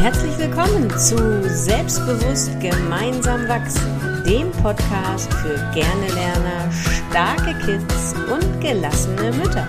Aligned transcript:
Herzlich 0.00 0.38
willkommen 0.38 0.88
zu 0.96 1.46
Selbstbewusst 1.46 2.58
gemeinsam 2.58 3.46
wachsen, 3.48 4.24
dem 4.24 4.50
Podcast 4.50 5.30
für 5.34 5.56
gerne 5.74 6.08
Lerner, 6.14 6.72
starke 6.72 7.52
Kids 7.66 8.14
und 8.32 8.62
gelassene 8.62 9.30
Mütter. 9.32 9.68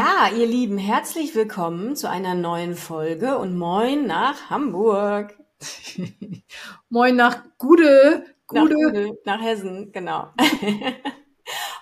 Ja, 0.00 0.34
ihr 0.34 0.46
Lieben, 0.46 0.78
herzlich 0.78 1.34
willkommen 1.34 1.94
zu 1.94 2.08
einer 2.08 2.34
neuen 2.34 2.74
Folge 2.74 3.36
und 3.36 3.54
moin 3.54 4.06
nach 4.06 4.48
Hamburg. 4.48 5.38
moin 6.88 7.16
nach 7.16 7.42
Gude. 7.58 8.24
Gude. 8.46 8.60
Nach, 8.62 8.92
Gude, 8.92 9.18
nach 9.26 9.42
Hessen, 9.42 9.92
genau. 9.92 10.30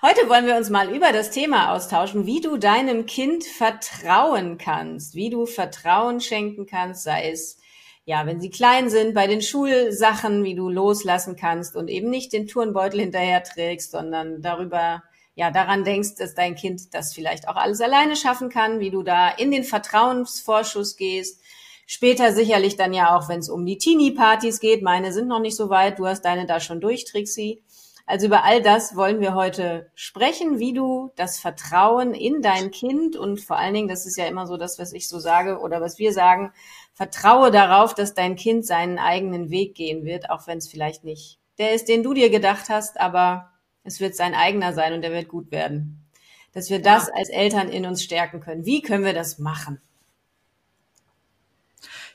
Heute 0.07 0.29
wollen 0.29 0.45
wir 0.45 0.55
uns 0.55 0.69
mal 0.69 0.95
über 0.95 1.11
das 1.11 1.31
Thema 1.31 1.73
austauschen, 1.73 2.27
wie 2.27 2.39
du 2.39 2.57
deinem 2.57 3.07
Kind 3.07 3.43
vertrauen 3.43 4.59
kannst, 4.59 5.15
wie 5.15 5.31
du 5.31 5.47
Vertrauen 5.47 6.21
schenken 6.21 6.67
kannst, 6.67 7.01
sei 7.01 7.31
es 7.31 7.57
ja, 8.05 8.27
wenn 8.27 8.39
sie 8.39 8.51
klein 8.51 8.91
sind, 8.91 9.15
bei 9.15 9.25
den 9.25 9.41
Schulsachen, 9.41 10.43
wie 10.43 10.53
du 10.53 10.69
loslassen 10.69 11.35
kannst 11.35 11.75
und 11.75 11.87
eben 11.87 12.11
nicht 12.11 12.33
den 12.33 12.45
Turnbeutel 12.45 12.99
hinterher 12.99 13.41
trägst, 13.41 13.89
sondern 13.89 14.43
darüber, 14.43 15.01
ja, 15.33 15.49
daran 15.49 15.83
denkst, 15.83 16.13
dass 16.19 16.35
dein 16.35 16.53
Kind 16.53 16.93
das 16.93 17.11
vielleicht 17.11 17.47
auch 17.47 17.55
alles 17.55 17.81
alleine 17.81 18.15
schaffen 18.15 18.49
kann, 18.49 18.79
wie 18.79 18.91
du 18.91 19.01
da 19.01 19.29
in 19.29 19.49
den 19.49 19.63
Vertrauensvorschuss 19.63 20.97
gehst. 20.97 21.41
Später 21.87 22.31
sicherlich 22.31 22.77
dann 22.77 22.93
ja 22.93 23.17
auch, 23.17 23.27
wenn 23.27 23.39
es 23.39 23.49
um 23.49 23.65
die 23.65 23.79
Teenie-Partys 23.79 24.59
geht. 24.59 24.83
Meine 24.83 25.11
sind 25.13 25.27
noch 25.27 25.39
nicht 25.39 25.55
so 25.55 25.71
weit. 25.71 25.97
Du 25.97 26.05
hast 26.05 26.21
deine 26.21 26.45
da 26.45 26.59
schon 26.59 26.79
durch, 26.79 27.05
Trixie. 27.05 27.63
Also 28.05 28.27
über 28.27 28.43
all 28.43 28.61
das 28.61 28.95
wollen 28.95 29.19
wir 29.19 29.33
heute 29.33 29.89
sprechen, 29.95 30.59
wie 30.59 30.73
du 30.73 31.11
das 31.15 31.39
Vertrauen 31.39 32.13
in 32.13 32.41
dein 32.41 32.69
Kind 32.69 33.15
und 33.15 33.41
vor 33.41 33.57
allen 33.57 33.73
Dingen, 33.73 33.87
das 33.87 34.05
ist 34.05 34.17
ja 34.17 34.27
immer 34.27 34.45
so 34.45 34.57
das, 34.57 34.77
was 34.77 34.93
ich 34.93 35.07
so 35.07 35.17
sage 35.19 35.59
oder 35.59 35.81
was 35.81 35.97
wir 35.97 36.13
sagen, 36.13 36.51
vertraue 36.93 37.49
darauf, 37.49 37.95
dass 37.95 38.13
dein 38.13 38.35
Kind 38.35 38.65
seinen 38.65 38.99
eigenen 38.99 39.49
Weg 39.49 39.73
gehen 39.73 40.05
wird, 40.05 40.29
auch 40.29 40.45
wenn 40.45 40.59
es 40.59 40.67
vielleicht 40.67 41.03
nicht 41.03 41.39
der 41.57 41.73
ist, 41.73 41.87
den 41.87 42.03
du 42.03 42.13
dir 42.13 42.29
gedacht 42.29 42.69
hast, 42.69 42.99
aber 42.99 43.51
es 43.83 43.99
wird 43.99 44.15
sein 44.15 44.33
eigener 44.33 44.73
sein 44.73 44.93
und 44.93 45.03
er 45.03 45.11
wird 45.11 45.27
gut 45.27 45.51
werden. 45.51 46.05
Dass 46.53 46.69
wir 46.69 46.81
das 46.81 47.09
als 47.09 47.29
Eltern 47.29 47.69
in 47.69 47.85
uns 47.85 48.03
stärken 48.03 48.39
können. 48.39 48.65
Wie 48.65 48.81
können 48.81 49.03
wir 49.03 49.13
das 49.13 49.39
machen? 49.39 49.81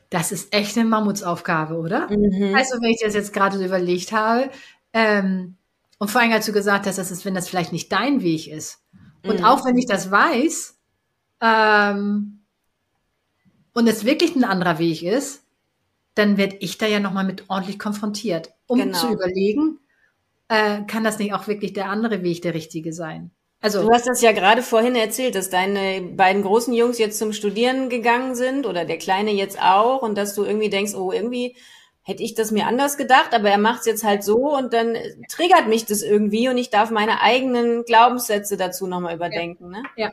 Das 0.08 0.32
ist 0.32 0.52
echt 0.52 0.76
eine 0.76 0.88
Mammutsaufgabe, 0.88 1.78
oder? 1.78 2.10
Mhm. 2.10 2.54
Also, 2.54 2.80
wenn 2.80 2.90
ich 2.90 3.00
das 3.00 3.14
jetzt 3.14 3.32
gerade 3.32 3.58
so 3.58 3.64
überlegt 3.64 4.12
habe, 4.12 4.50
ähm, 4.92 5.56
und 6.00 6.10
vor 6.10 6.22
allem, 6.22 6.32
als 6.32 6.46
du 6.46 6.52
gesagt 6.52 6.86
hast, 6.86 6.96
dass 6.96 7.10
es, 7.10 7.26
wenn 7.26 7.34
das 7.34 7.46
vielleicht 7.46 7.72
nicht 7.72 7.92
dein 7.92 8.22
Weg 8.22 8.48
ist. 8.48 8.82
Und 9.22 9.40
mhm. 9.40 9.44
auch 9.44 9.66
wenn 9.66 9.76
ich 9.76 9.84
das 9.84 10.10
weiß, 10.10 10.78
ähm, 11.42 12.40
und 13.74 13.86
es 13.86 14.06
wirklich 14.06 14.34
ein 14.34 14.44
anderer 14.44 14.78
Weg 14.78 15.02
ist, 15.02 15.44
dann 16.14 16.38
werde 16.38 16.56
ich 16.60 16.78
da 16.78 16.86
ja 16.86 17.00
nochmal 17.00 17.24
mit 17.24 17.44
ordentlich 17.50 17.78
konfrontiert, 17.78 18.50
um 18.66 18.78
genau. 18.78 18.98
zu 18.98 19.12
überlegen, 19.12 19.78
äh, 20.48 20.82
kann 20.86 21.04
das 21.04 21.18
nicht 21.18 21.34
auch 21.34 21.46
wirklich 21.46 21.74
der 21.74 21.90
andere 21.90 22.22
Weg 22.22 22.40
der 22.40 22.54
richtige 22.54 22.94
sein? 22.94 23.30
Also 23.60 23.82
du 23.82 23.90
hast 23.92 24.06
das 24.06 24.22
ja 24.22 24.32
gerade 24.32 24.62
vorhin 24.62 24.96
erzählt, 24.96 25.34
dass 25.34 25.50
deine 25.50 26.00
beiden 26.00 26.42
großen 26.42 26.72
Jungs 26.72 26.96
jetzt 26.96 27.18
zum 27.18 27.34
Studieren 27.34 27.90
gegangen 27.90 28.34
sind 28.34 28.64
oder 28.64 28.86
der 28.86 28.96
kleine 28.96 29.32
jetzt 29.32 29.60
auch 29.60 30.00
und 30.00 30.16
dass 30.16 30.34
du 30.34 30.44
irgendwie 30.44 30.70
denkst, 30.70 30.94
oh 30.94 31.12
irgendwie 31.12 31.56
hätte 32.10 32.24
ich 32.24 32.34
das 32.34 32.50
mir 32.50 32.66
anders 32.66 32.96
gedacht, 32.96 33.32
aber 33.32 33.48
er 33.48 33.58
macht 33.58 33.80
es 33.80 33.86
jetzt 33.86 34.04
halt 34.04 34.24
so 34.24 34.56
und 34.56 34.72
dann 34.72 34.96
triggert 35.28 35.68
mich 35.68 35.86
das 35.86 36.02
irgendwie 36.02 36.48
und 36.48 36.58
ich 36.58 36.68
darf 36.68 36.90
meine 36.90 37.22
eigenen 37.22 37.84
Glaubenssätze 37.84 38.56
dazu 38.56 38.88
nochmal 38.88 39.14
überdenken. 39.14 39.72
Ja. 39.72 39.78
Ne? 39.78 39.88
ja. 39.96 40.12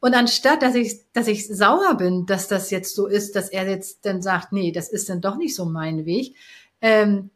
Und 0.00 0.14
anstatt, 0.14 0.62
dass 0.62 0.74
ich, 0.74 1.00
dass 1.14 1.28
ich 1.28 1.48
sauer 1.48 1.96
bin, 1.96 2.26
dass 2.26 2.46
das 2.46 2.70
jetzt 2.70 2.94
so 2.94 3.06
ist, 3.06 3.36
dass 3.36 3.48
er 3.48 3.68
jetzt 3.68 4.04
dann 4.04 4.20
sagt, 4.20 4.52
nee, 4.52 4.70
das 4.70 4.90
ist 4.90 5.08
dann 5.08 5.22
doch 5.22 5.36
nicht 5.36 5.54
so 5.54 5.64
mein 5.64 6.04
Weg, 6.04 6.36
ähm, 6.82 7.30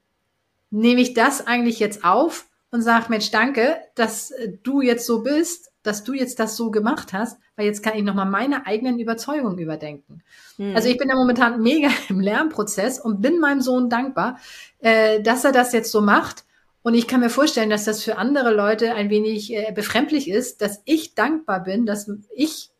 nehme 0.70 1.00
ich 1.00 1.14
das 1.14 1.46
eigentlich 1.46 1.78
jetzt 1.78 2.04
auf 2.04 2.46
und 2.74 2.82
sage, 2.82 3.06
Mensch, 3.08 3.30
danke, 3.30 3.76
dass 3.94 4.34
du 4.64 4.80
jetzt 4.80 5.06
so 5.06 5.22
bist, 5.22 5.70
dass 5.84 6.02
du 6.02 6.12
jetzt 6.12 6.40
das 6.40 6.56
so 6.56 6.72
gemacht 6.72 7.12
hast, 7.12 7.38
weil 7.54 7.66
jetzt 7.66 7.84
kann 7.84 7.94
ich 7.94 8.02
nochmal 8.02 8.26
meine 8.26 8.66
eigenen 8.66 8.98
Überzeugungen 8.98 9.58
überdenken. 9.58 10.24
Hm. 10.56 10.74
Also 10.74 10.88
ich 10.88 10.98
bin 10.98 11.08
ja 11.08 11.14
momentan 11.14 11.62
mega 11.62 11.88
im 12.08 12.18
Lernprozess 12.18 12.98
und 12.98 13.22
bin 13.22 13.38
meinem 13.38 13.60
Sohn 13.60 13.88
dankbar, 13.88 14.40
äh, 14.80 15.22
dass 15.22 15.44
er 15.44 15.52
das 15.52 15.72
jetzt 15.72 15.92
so 15.92 16.00
macht. 16.00 16.46
Und 16.82 16.94
ich 16.94 17.06
kann 17.06 17.20
mir 17.20 17.30
vorstellen, 17.30 17.70
dass 17.70 17.84
das 17.84 18.02
für 18.02 18.18
andere 18.18 18.52
Leute 18.52 18.92
ein 18.94 19.08
wenig 19.08 19.52
äh, 19.52 19.70
befremdlich 19.72 20.28
ist, 20.28 20.60
dass 20.60 20.82
ich 20.84 21.14
dankbar 21.14 21.62
bin, 21.62 21.86
dass 21.86 22.10
ich 22.34 22.70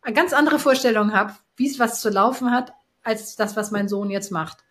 eine 0.00 0.16
ganz 0.16 0.32
andere 0.32 0.58
Vorstellung 0.58 1.12
habe, 1.12 1.34
wie 1.54 1.70
es 1.70 1.78
was 1.78 2.00
zu 2.00 2.10
laufen 2.10 2.50
hat, 2.50 2.72
als 3.04 3.36
das, 3.36 3.54
was 3.54 3.70
mein 3.70 3.86
Sohn 3.86 4.10
jetzt 4.10 4.32
macht. 4.32 4.64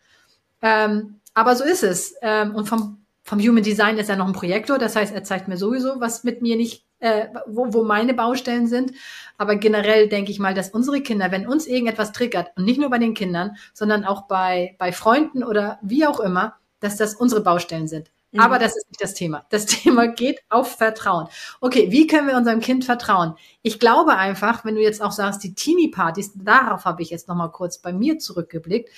Ähm, 0.62 1.22
aber 1.34 1.56
so 1.56 1.64
ist 1.64 1.84
es. 1.84 2.16
Ähm, 2.22 2.54
und 2.54 2.68
vom, 2.68 3.01
vom 3.24 3.40
Human 3.40 3.64
Design 3.64 3.98
ist 3.98 4.10
er 4.10 4.16
noch 4.16 4.28
ein 4.28 4.34
Projektor, 4.34 4.78
das 4.78 4.96
heißt, 4.96 5.14
er 5.14 5.24
zeigt 5.24 5.48
mir 5.48 5.58
sowieso, 5.58 6.00
was 6.00 6.24
mit 6.24 6.42
mir 6.42 6.56
nicht 6.56 6.86
äh, 7.02 7.28
wo, 7.48 7.74
wo 7.74 7.84
meine 7.84 8.14
Baustellen 8.14 8.68
sind. 8.68 8.94
Aber 9.38 9.56
generell 9.56 10.08
denke 10.08 10.32
ich 10.32 10.40
mal, 10.40 10.54
dass 10.54 10.70
unsere 10.70 11.02
Kinder, 11.02 11.32
wenn 11.32 11.48
uns 11.48 11.68
irgendetwas 11.68 12.14
triggert, 12.14 12.52
und 12.56 12.64
nicht 12.64 12.80
nur 12.80 12.90
bei 12.90 13.00
den 13.00 13.14
Kindern, 13.14 13.58
sondern 13.74 14.06
auch 14.06 14.28
bei, 14.28 14.76
bei 14.80 14.92
Freunden 14.92 15.44
oder 15.44 15.80
wie 15.82 16.06
auch 16.06 16.20
immer, 16.20 16.56
dass 16.80 16.96
das 16.96 17.16
unsere 17.16 17.42
Baustellen 17.42 17.88
sind. 17.88 18.12
Mhm. 18.32 18.40
Aber 18.40 18.60
das 18.60 18.78
ist 18.78 18.88
nicht 18.88 19.02
das 19.02 19.14
Thema. 19.14 19.46
Das 19.50 19.66
Thema 19.84 20.08
geht 20.08 20.40
auf 20.50 20.78
Vertrauen. 20.78 21.28
Okay, 21.60 21.92
wie 21.92 22.08
können 22.08 22.28
wir 22.28 22.38
unserem 22.38 22.60
Kind 22.60 22.86
vertrauen? 22.86 23.36
Ich 23.62 23.80
glaube 23.80 24.16
einfach, 24.16 24.64
wenn 24.64 24.76
du 24.76 24.82
jetzt 24.82 25.02
auch 25.02 25.12
sagst, 25.12 25.44
die 25.44 25.56
Teenie-Partys, 25.56 26.34
darauf 26.36 26.86
habe 26.86 27.02
ich 27.02 27.10
jetzt 27.10 27.28
nochmal 27.28 27.52
kurz 27.52 27.80
bei 27.80 27.92
mir 27.92 28.20
zurückgeblickt. 28.20 28.90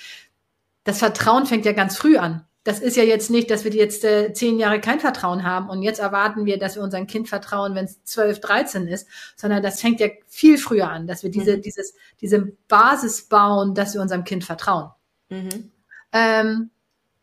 Das 0.84 0.98
Vertrauen 0.98 1.46
fängt 1.46 1.64
ja 1.64 1.72
ganz 1.72 1.96
früh 1.96 2.18
an 2.18 2.46
das 2.64 2.80
ist 2.80 2.96
ja 2.96 3.02
jetzt 3.02 3.30
nicht, 3.30 3.50
dass 3.50 3.64
wir 3.64 3.72
jetzt 3.72 4.04
äh, 4.04 4.32
zehn 4.32 4.58
Jahre 4.58 4.80
kein 4.80 4.98
Vertrauen 4.98 5.44
haben 5.44 5.68
und 5.68 5.82
jetzt 5.82 6.00
erwarten 6.00 6.46
wir, 6.46 6.58
dass 6.58 6.76
wir 6.76 6.82
unserem 6.82 7.06
Kind 7.06 7.28
vertrauen, 7.28 7.74
wenn 7.74 7.84
es 7.84 8.02
zwölf, 8.04 8.40
dreizehn 8.40 8.88
ist, 8.88 9.06
sondern 9.36 9.62
das 9.62 9.82
fängt 9.82 10.00
ja 10.00 10.08
viel 10.26 10.56
früher 10.56 10.88
an, 10.88 11.06
dass 11.06 11.22
wir 11.22 11.30
diese, 11.30 11.58
mhm. 11.58 11.62
dieses, 11.62 11.94
diese 12.22 12.52
Basis 12.66 13.28
bauen, 13.28 13.74
dass 13.74 13.94
wir 13.94 14.00
unserem 14.00 14.24
Kind 14.24 14.44
vertrauen. 14.44 14.90
Mhm. 15.28 15.70
Ähm, 16.12 16.70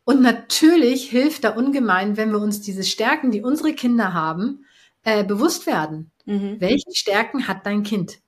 und 0.04 0.22
natürlich 0.22 1.10
hilft 1.10 1.44
da 1.44 1.50
ungemein, 1.50 2.16
wenn 2.16 2.30
wir 2.30 2.38
uns 2.38 2.60
diese 2.60 2.84
Stärken, 2.84 3.32
die 3.32 3.42
unsere 3.42 3.72
Kinder 3.72 4.14
haben, 4.14 4.64
äh, 5.02 5.24
bewusst 5.24 5.66
werden. 5.66 6.12
Mhm. 6.24 6.60
Welche 6.60 6.92
Stärken 6.92 7.48
hat 7.48 7.66
dein 7.66 7.82
Kind? 7.82 8.21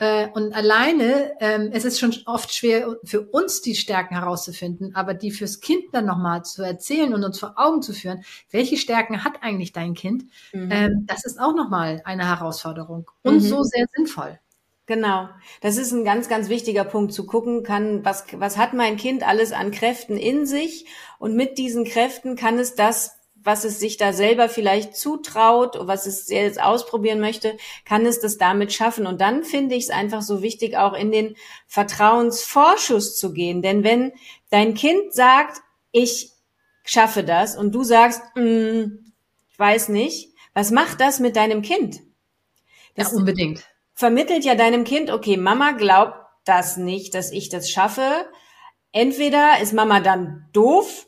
Äh, 0.00 0.28
und 0.32 0.54
alleine, 0.54 1.32
ähm, 1.40 1.68
es 1.72 1.84
ist 1.84 2.00
schon 2.00 2.14
oft 2.24 2.54
schwer 2.54 2.96
für 3.04 3.20
uns 3.20 3.60
die 3.60 3.74
Stärken 3.74 4.14
herauszufinden, 4.14 4.96
aber 4.96 5.12
die 5.12 5.30
fürs 5.30 5.60
Kind 5.60 5.84
dann 5.92 6.06
nochmal 6.06 6.42
zu 6.42 6.62
erzählen 6.62 7.12
und 7.12 7.22
uns 7.22 7.38
vor 7.38 7.52
Augen 7.56 7.82
zu 7.82 7.92
führen, 7.92 8.24
welche 8.50 8.78
Stärken 8.78 9.24
hat 9.24 9.42
eigentlich 9.42 9.72
dein 9.72 9.92
Kind, 9.92 10.24
mhm. 10.54 10.70
ähm, 10.72 11.04
das 11.06 11.26
ist 11.26 11.38
auch 11.38 11.54
nochmal 11.54 12.00
eine 12.06 12.26
Herausforderung 12.26 13.10
und 13.22 13.34
mhm. 13.34 13.40
so 13.40 13.62
sehr 13.62 13.84
sinnvoll. 13.94 14.38
Genau. 14.86 15.28
Das 15.60 15.76
ist 15.76 15.92
ein 15.92 16.04
ganz, 16.04 16.30
ganz 16.30 16.48
wichtiger 16.48 16.84
Punkt 16.84 17.12
zu 17.12 17.26
gucken 17.26 17.62
kann, 17.62 18.02
was, 18.02 18.24
was 18.32 18.56
hat 18.56 18.72
mein 18.72 18.96
Kind 18.96 19.22
alles 19.22 19.52
an 19.52 19.70
Kräften 19.70 20.16
in 20.16 20.46
sich 20.46 20.86
und 21.18 21.36
mit 21.36 21.58
diesen 21.58 21.84
Kräften 21.84 22.36
kann 22.36 22.58
es 22.58 22.74
das 22.74 23.19
was 23.42 23.64
es 23.64 23.80
sich 23.80 23.96
da 23.96 24.12
selber 24.12 24.48
vielleicht 24.48 24.96
zutraut, 24.96 25.76
was 25.80 26.06
es 26.06 26.28
jetzt 26.28 26.60
ausprobieren 26.60 27.20
möchte, 27.20 27.56
kann 27.84 28.04
es 28.04 28.20
das 28.20 28.36
damit 28.36 28.72
schaffen. 28.72 29.06
Und 29.06 29.20
dann 29.20 29.44
finde 29.44 29.74
ich 29.74 29.84
es 29.84 29.90
einfach 29.90 30.22
so 30.22 30.42
wichtig, 30.42 30.76
auch 30.76 30.92
in 30.92 31.10
den 31.10 31.36
Vertrauensvorschuss 31.66 33.16
zu 33.16 33.32
gehen. 33.32 33.62
Denn 33.62 33.82
wenn 33.82 34.12
dein 34.50 34.74
Kind 34.74 35.14
sagt, 35.14 35.62
ich 35.92 36.32
schaffe 36.84 37.24
das 37.24 37.56
und 37.56 37.74
du 37.74 37.82
sagst, 37.82 38.22
mm, 38.34 39.12
ich 39.50 39.58
weiß 39.58 39.88
nicht, 39.88 40.34
was 40.52 40.70
macht 40.70 41.00
das 41.00 41.20
mit 41.20 41.36
deinem 41.36 41.62
Kind? 41.62 42.00
Das 42.94 43.12
ja, 43.12 43.18
unbedingt. 43.18 43.64
Vermittelt 43.94 44.44
ja 44.44 44.54
deinem 44.54 44.84
Kind, 44.84 45.10
okay, 45.10 45.36
Mama 45.36 45.72
glaubt 45.72 46.16
das 46.44 46.76
nicht, 46.76 47.14
dass 47.14 47.32
ich 47.32 47.48
das 47.48 47.70
schaffe. 47.70 48.26
Entweder 48.92 49.60
ist 49.60 49.72
Mama 49.72 50.00
dann 50.00 50.48
doof 50.52 51.06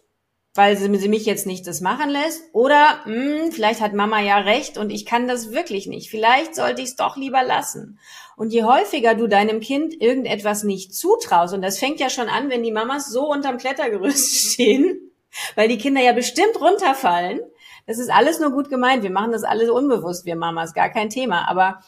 weil 0.54 0.76
sie, 0.76 0.94
sie 0.98 1.08
mich 1.08 1.24
jetzt 1.24 1.46
nicht 1.46 1.66
das 1.66 1.80
machen 1.80 2.10
lässt. 2.10 2.42
Oder 2.52 3.00
mh, 3.06 3.42
hm, 3.44 3.52
vielleicht 3.52 3.80
hat 3.80 3.94
Mama 3.94 4.20
ja 4.20 4.38
recht 4.38 4.76
und 4.76 4.90
ich 4.90 5.06
kann 5.06 5.26
das 5.26 5.52
wirklich 5.52 5.86
nicht. 5.86 6.10
Vielleicht 6.10 6.54
sollte 6.54 6.82
ich 6.82 6.88
es 6.88 6.96
doch 6.96 7.16
lieber 7.16 7.42
lassen. 7.42 7.98
Und 8.36 8.52
je 8.52 8.64
häufiger 8.64 9.14
du 9.14 9.26
deinem 9.26 9.60
Kind 9.60 10.00
irgendetwas 10.00 10.64
nicht 10.64 10.94
zutraust, 10.94 11.54
und 11.54 11.62
das 11.62 11.78
fängt 11.78 12.00
ja 12.00 12.10
schon 12.10 12.28
an, 12.28 12.50
wenn 12.50 12.62
die 12.62 12.72
Mamas 12.72 13.10
so 13.10 13.30
unterm 13.30 13.58
Klettergerüst 13.58 14.34
stehen, 14.52 15.12
weil 15.54 15.68
die 15.68 15.78
Kinder 15.78 16.02
ja 16.02 16.12
bestimmt 16.12 16.60
runterfallen. 16.60 17.40
Das 17.86 17.98
ist 17.98 18.10
alles 18.10 18.38
nur 18.38 18.50
gut 18.50 18.68
gemeint. 18.68 19.02
Wir 19.02 19.10
machen 19.10 19.32
das 19.32 19.42
alles 19.42 19.68
unbewusst, 19.68 20.24
wir 20.24 20.36
Mamas, 20.36 20.74
gar 20.74 20.90
kein 20.90 21.08
Thema. 21.08 21.48
Aber 21.48 21.80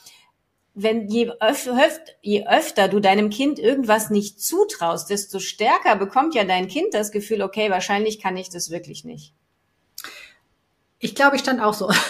wenn 0.74 1.08
je, 1.08 1.32
öf 1.40 1.68
je 2.20 2.46
öfter 2.46 2.88
du 2.88 3.00
deinem 3.00 3.30
Kind 3.30 3.58
irgendwas 3.58 4.10
nicht 4.10 4.40
zutraust, 4.40 5.08
desto 5.08 5.38
stärker 5.38 5.96
bekommt 5.96 6.34
ja 6.34 6.44
dein 6.44 6.68
Kind 6.68 6.92
das 6.92 7.12
Gefühl, 7.12 7.42
okay, 7.42 7.70
wahrscheinlich 7.70 8.20
kann 8.20 8.36
ich 8.36 8.50
das 8.50 8.70
wirklich 8.70 9.04
nicht. 9.04 9.32
Ich 10.98 11.14
glaube, 11.14 11.36
ich 11.36 11.42
stand 11.42 11.60
auch 11.60 11.74
so. 11.74 11.90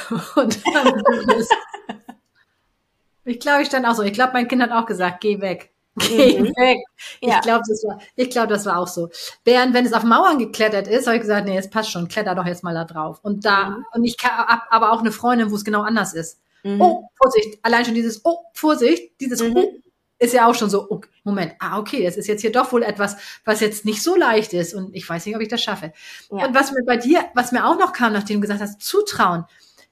Ich 3.26 3.40
glaube, 3.40 3.62
ich 3.62 3.69
stand 3.69 3.87
auch 3.87 3.94
so. 3.94 4.02
Ich 4.02 4.12
glaube, 4.12 4.34
mein 4.34 4.49
Kind 4.49 4.62
hat 4.62 4.70
auch 4.70 4.87
gesagt, 4.87 5.20
geh 5.22 5.40
weg. 5.40 5.70
Geh 5.96 6.40
mhm. 6.40 6.46
weg. 6.56 6.84
Ja. 7.20 7.37
Ich 7.37 7.40
glaube, 7.43 7.62
das 7.69 7.84
war, 7.84 8.00
ich 8.17 8.28
glaube, 8.28 8.49
das 8.49 8.67
war 8.67 8.78
auch 8.78 8.88
so. 8.88 9.10
Während, 9.44 9.75
wenn 9.75 9.87
es 9.87 9.93
auf 9.93 10.02
Mauern 10.02 10.38
geklettert 10.40 10.88
ist, 10.88 11.06
habe 11.06 11.17
ich 11.17 11.22
gesagt, 11.22 11.46
nee, 11.46 11.56
es 11.56 11.70
passt 11.70 11.90
schon, 11.90 12.08
kletter 12.08 12.34
doch 12.34 12.46
jetzt 12.46 12.64
mal 12.64 12.75
da 12.75 12.84
drauf. 12.84 13.20
Und 13.22 13.44
da, 13.44 13.70
mhm. 13.70 13.84
und 13.93 14.05
ich 14.05 14.17
habe 14.25 14.62
aber 14.70 14.90
auch 14.90 14.99
eine 14.99 15.12
Freundin, 15.12 15.52
wo 15.52 15.55
es 15.55 15.64
genau 15.64 15.82
anders 15.82 16.12
ist. 16.12 16.40
Mhm. 16.64 16.81
Oh, 16.81 17.08
Vorsicht, 17.14 17.58
allein 17.62 17.84
schon 17.84 17.94
dieses, 17.94 18.25
oh, 18.25 18.38
Vorsicht, 18.55 19.20
dieses, 19.20 19.43
mhm. 19.43 19.56
oh, 19.56 19.72
ist 20.19 20.34
ja 20.34 20.46
auch 20.46 20.55
schon 20.55 20.70
so, 20.70 20.87
oh, 20.88 21.00
Moment, 21.22 21.52
ah, 21.58 21.78
okay, 21.78 22.05
das 22.05 22.16
ist 22.16 22.26
jetzt 22.26 22.40
hier 22.40 22.52
doch 22.52 22.72
wohl 22.72 22.82
etwas, 22.82 23.16
was 23.44 23.61
jetzt 23.61 23.84
nicht 23.84 24.02
so 24.02 24.16
leicht 24.16 24.52
ist 24.52 24.75
und 24.75 24.94
ich 24.94 25.08
weiß 25.08 25.26
nicht, 25.26 25.37
ob 25.37 25.43
ich 25.43 25.49
das 25.49 25.62
schaffe. 25.62 25.93
Ja. 26.31 26.46
Und 26.46 26.55
was 26.55 26.72
mir 26.72 26.84
bei 26.84 26.96
dir, 26.96 27.25
was 27.34 27.52
mir 27.52 27.66
auch 27.66 27.78
noch 27.78 27.93
kam, 27.93 28.12
nachdem 28.12 28.37
du 28.37 28.43
gesagt 28.43 28.61
hast, 28.61 28.81
Zutrauen. 28.81 29.44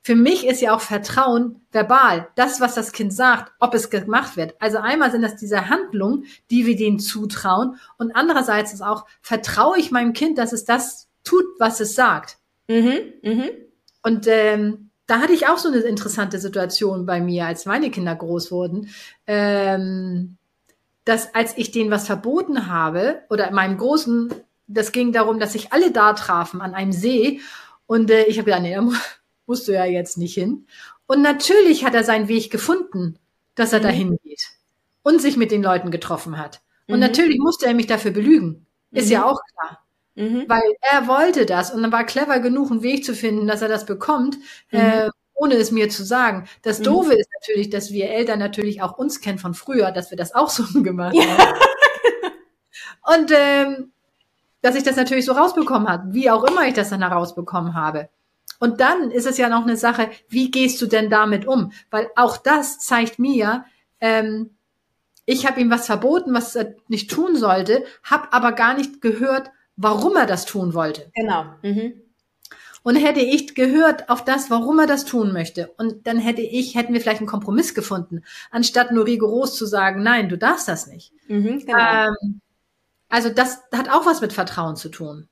Für 0.04 0.16
mich 0.16 0.44
ist 0.46 0.60
ja 0.60 0.74
auch 0.74 0.80
Vertrauen 0.80 1.60
verbal, 1.70 2.28
das, 2.34 2.60
was 2.60 2.74
das 2.74 2.90
Kind 2.90 3.14
sagt, 3.14 3.52
ob 3.60 3.72
es 3.72 3.88
gemacht 3.88 4.36
wird. 4.36 4.60
Also 4.60 4.78
einmal 4.78 5.12
sind 5.12 5.22
das 5.22 5.36
diese 5.36 5.68
Handlungen, 5.68 6.24
die 6.50 6.66
wir 6.66 6.76
denen 6.76 6.98
zutrauen 6.98 7.76
und 7.98 8.10
andererseits 8.16 8.72
ist 8.72 8.82
auch, 8.82 9.06
vertraue 9.20 9.78
ich 9.78 9.92
meinem 9.92 10.12
Kind, 10.12 10.38
dass 10.38 10.52
es 10.52 10.64
das 10.64 11.08
tut, 11.22 11.44
was 11.58 11.78
es 11.78 11.94
sagt. 11.94 12.38
Mhm, 12.66 13.12
mhm. 13.22 13.50
Und 14.02 14.26
ähm, 14.26 14.90
da 15.12 15.20
hatte 15.20 15.34
ich 15.34 15.46
auch 15.46 15.58
so 15.58 15.68
eine 15.68 15.80
interessante 15.80 16.38
Situation 16.38 17.04
bei 17.04 17.20
mir, 17.20 17.44
als 17.44 17.66
meine 17.66 17.90
Kinder 17.90 18.16
groß 18.16 18.50
wurden, 18.50 18.88
ähm, 19.26 20.38
dass 21.04 21.34
als 21.34 21.58
ich 21.58 21.70
denen 21.70 21.90
was 21.90 22.06
verboten 22.06 22.66
habe, 22.66 23.20
oder 23.28 23.50
meinem 23.50 23.76
Großen, 23.76 24.32
das 24.68 24.90
ging 24.90 25.12
darum, 25.12 25.38
dass 25.38 25.52
sich 25.52 25.70
alle 25.70 25.90
da 25.90 26.14
trafen 26.14 26.62
an 26.62 26.72
einem 26.72 26.92
See. 26.92 27.40
Und 27.84 28.10
äh, 28.10 28.22
ich 28.22 28.38
habe 28.38 28.46
gedacht, 28.46 28.62
nee, 28.62 28.74
da 28.74 28.88
musst 29.46 29.68
du 29.68 29.72
ja 29.72 29.84
jetzt 29.84 30.16
nicht 30.16 30.32
hin. 30.32 30.66
Und 31.06 31.20
natürlich 31.20 31.84
hat 31.84 31.94
er 31.94 32.04
seinen 32.04 32.28
Weg 32.28 32.50
gefunden, 32.50 33.18
dass 33.54 33.74
er 33.74 33.80
mhm. 33.80 33.84
dahin 33.84 34.18
geht 34.24 34.48
und 35.02 35.20
sich 35.20 35.36
mit 35.36 35.50
den 35.50 35.62
Leuten 35.62 35.90
getroffen 35.90 36.38
hat. 36.38 36.62
Und 36.86 36.94
mhm. 36.94 37.00
natürlich 37.00 37.38
musste 37.38 37.66
er 37.66 37.74
mich 37.74 37.86
dafür 37.86 38.12
belügen. 38.12 38.64
Ist 38.92 39.08
mhm. 39.08 39.12
ja 39.12 39.24
auch 39.26 39.40
klar. 39.58 39.81
Mhm. 40.14 40.44
Weil 40.48 40.74
er 40.80 41.06
wollte 41.06 41.46
das 41.46 41.72
und 41.72 41.82
dann 41.82 41.92
war 41.92 42.04
clever 42.04 42.38
genug, 42.40 42.70
einen 42.70 42.82
Weg 42.82 43.04
zu 43.04 43.14
finden, 43.14 43.46
dass 43.46 43.62
er 43.62 43.68
das 43.68 43.86
bekommt, 43.86 44.36
mhm. 44.70 44.78
äh, 44.78 45.10
ohne 45.34 45.54
es 45.54 45.70
mir 45.70 45.88
zu 45.88 46.04
sagen. 46.04 46.48
Das 46.62 46.80
mhm. 46.80 46.84
Doofe 46.84 47.14
ist 47.14 47.28
natürlich, 47.40 47.70
dass 47.70 47.90
wir 47.92 48.10
Eltern 48.10 48.38
natürlich 48.38 48.82
auch 48.82 48.98
uns 48.98 49.20
kennen 49.20 49.38
von 49.38 49.54
früher, 49.54 49.90
dass 49.90 50.10
wir 50.10 50.18
das 50.18 50.34
auch 50.34 50.50
so 50.50 50.64
gemacht 50.82 51.14
ja. 51.14 51.24
haben. 51.24 51.58
und 53.14 53.32
ähm, 53.34 53.92
dass 54.60 54.76
ich 54.76 54.84
das 54.84 54.96
natürlich 54.96 55.24
so 55.24 55.32
rausbekommen 55.32 55.88
habe, 55.88 56.12
wie 56.14 56.30
auch 56.30 56.44
immer 56.44 56.66
ich 56.66 56.74
das 56.74 56.90
dann 56.90 57.02
herausbekommen 57.02 57.74
habe. 57.74 58.08
Und 58.60 58.80
dann 58.80 59.10
ist 59.10 59.26
es 59.26 59.38
ja 59.38 59.48
noch 59.48 59.62
eine 59.62 59.76
Sache, 59.76 60.08
wie 60.28 60.52
gehst 60.52 60.80
du 60.80 60.86
denn 60.86 61.10
damit 61.10 61.46
um? 61.46 61.72
Weil 61.90 62.08
auch 62.14 62.36
das 62.36 62.78
zeigt 62.78 63.18
mir, 63.18 63.64
ähm, 64.00 64.50
ich 65.26 65.46
habe 65.46 65.60
ihm 65.60 65.70
was 65.70 65.86
verboten, 65.86 66.32
was 66.32 66.54
er 66.54 66.76
nicht 66.86 67.10
tun 67.10 67.34
sollte, 67.36 67.84
habe 68.04 68.32
aber 68.32 68.52
gar 68.52 68.74
nicht 68.74 69.00
gehört, 69.00 69.50
warum 69.76 70.16
er 70.16 70.26
das 70.26 70.44
tun 70.44 70.74
wollte. 70.74 71.10
Genau. 71.14 71.44
Mhm. 71.62 71.94
Und 72.84 72.96
hätte 72.96 73.20
ich 73.20 73.54
gehört 73.54 74.08
auf 74.08 74.24
das, 74.24 74.50
warum 74.50 74.80
er 74.80 74.88
das 74.88 75.04
tun 75.04 75.32
möchte, 75.32 75.68
und 75.76 76.06
dann 76.06 76.18
hätte 76.18 76.42
ich, 76.42 76.74
hätten 76.74 76.92
wir 76.92 77.00
vielleicht 77.00 77.20
einen 77.20 77.28
Kompromiss 77.28 77.74
gefunden, 77.74 78.24
anstatt 78.50 78.90
nur 78.90 79.06
rigoros 79.06 79.56
zu 79.56 79.66
sagen, 79.66 80.02
nein, 80.02 80.28
du 80.28 80.36
darfst 80.36 80.66
das 80.66 80.88
nicht. 80.88 81.12
Mhm, 81.28 81.64
genau. 81.64 81.78
ähm, 81.78 82.40
also 83.08 83.28
das 83.28 83.60
hat 83.72 83.88
auch 83.88 84.04
was 84.04 84.20
mit 84.20 84.32
Vertrauen 84.32 84.74
zu 84.74 84.88
tun. 84.88 85.28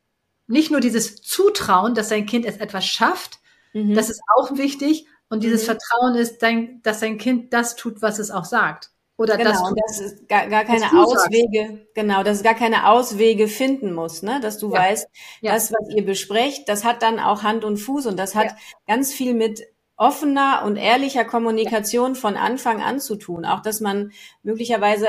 Nicht 0.47 0.71
nur 0.71 0.81
dieses 0.81 1.23
Zutrauen, 1.23 1.95
dass 1.95 2.09
dein 2.09 2.27
Kind 2.27 2.45
es 2.45 2.59
etwas 2.59 2.87
schafft, 2.87 3.41
mhm. 3.73 3.95
das 3.95 4.11
ist 4.11 4.21
auch 4.37 4.57
wichtig. 4.57 5.07
Und 5.29 5.43
dieses 5.45 5.63
mhm. 5.63 5.67
Vertrauen 5.67 6.15
ist, 6.17 6.43
dass 6.83 7.01
dein 7.01 7.19
Kind 7.19 7.53
das 7.53 7.77
tut, 7.77 8.03
was 8.03 8.19
es 8.19 8.31
auch 8.31 8.45
sagt. 8.45 8.91
Oder 9.21 9.37
genau, 9.37 9.51
das, 9.51 9.61
und 9.61 9.79
dass 9.79 10.01
es 10.01 10.27
gar, 10.29 10.47
gar 10.47 10.65
keine 10.65 10.99
Auswege, 10.99 11.67
sagst. 11.67 11.95
genau, 11.95 12.23
dass 12.23 12.39
es 12.39 12.43
gar 12.43 12.55
keine 12.55 12.89
Auswege 12.89 13.49
finden 13.49 13.93
muss, 13.93 14.23
ne? 14.23 14.41
Dass 14.41 14.57
du 14.57 14.73
ja. 14.73 14.81
weißt, 14.81 15.09
ja. 15.43 15.53
das, 15.53 15.71
was 15.71 15.95
ihr 15.95 16.07
besprecht, 16.07 16.71
das 16.71 16.85
hat 16.85 17.03
dann 17.03 17.21
auch 17.21 17.43
Hand 17.43 17.63
und 17.65 17.77
Fuß 17.77 18.07
und 18.07 18.19
das 18.19 18.35
hat 18.35 18.47
ja. 18.47 18.57
ganz 18.87 19.13
viel 19.13 19.35
mit 19.35 19.61
offener 19.99 20.63
und 20.65 20.77
ehrlicher 20.77 21.27
Kommunikation 21.27 22.15
von 22.15 22.39
Anfang 22.39 22.81
an 22.81 22.99
zu 22.99 23.17
tun. 23.17 23.45
Auch, 23.45 23.61
dass 23.61 23.81
man 23.81 24.13
möglicherweise 24.43 25.09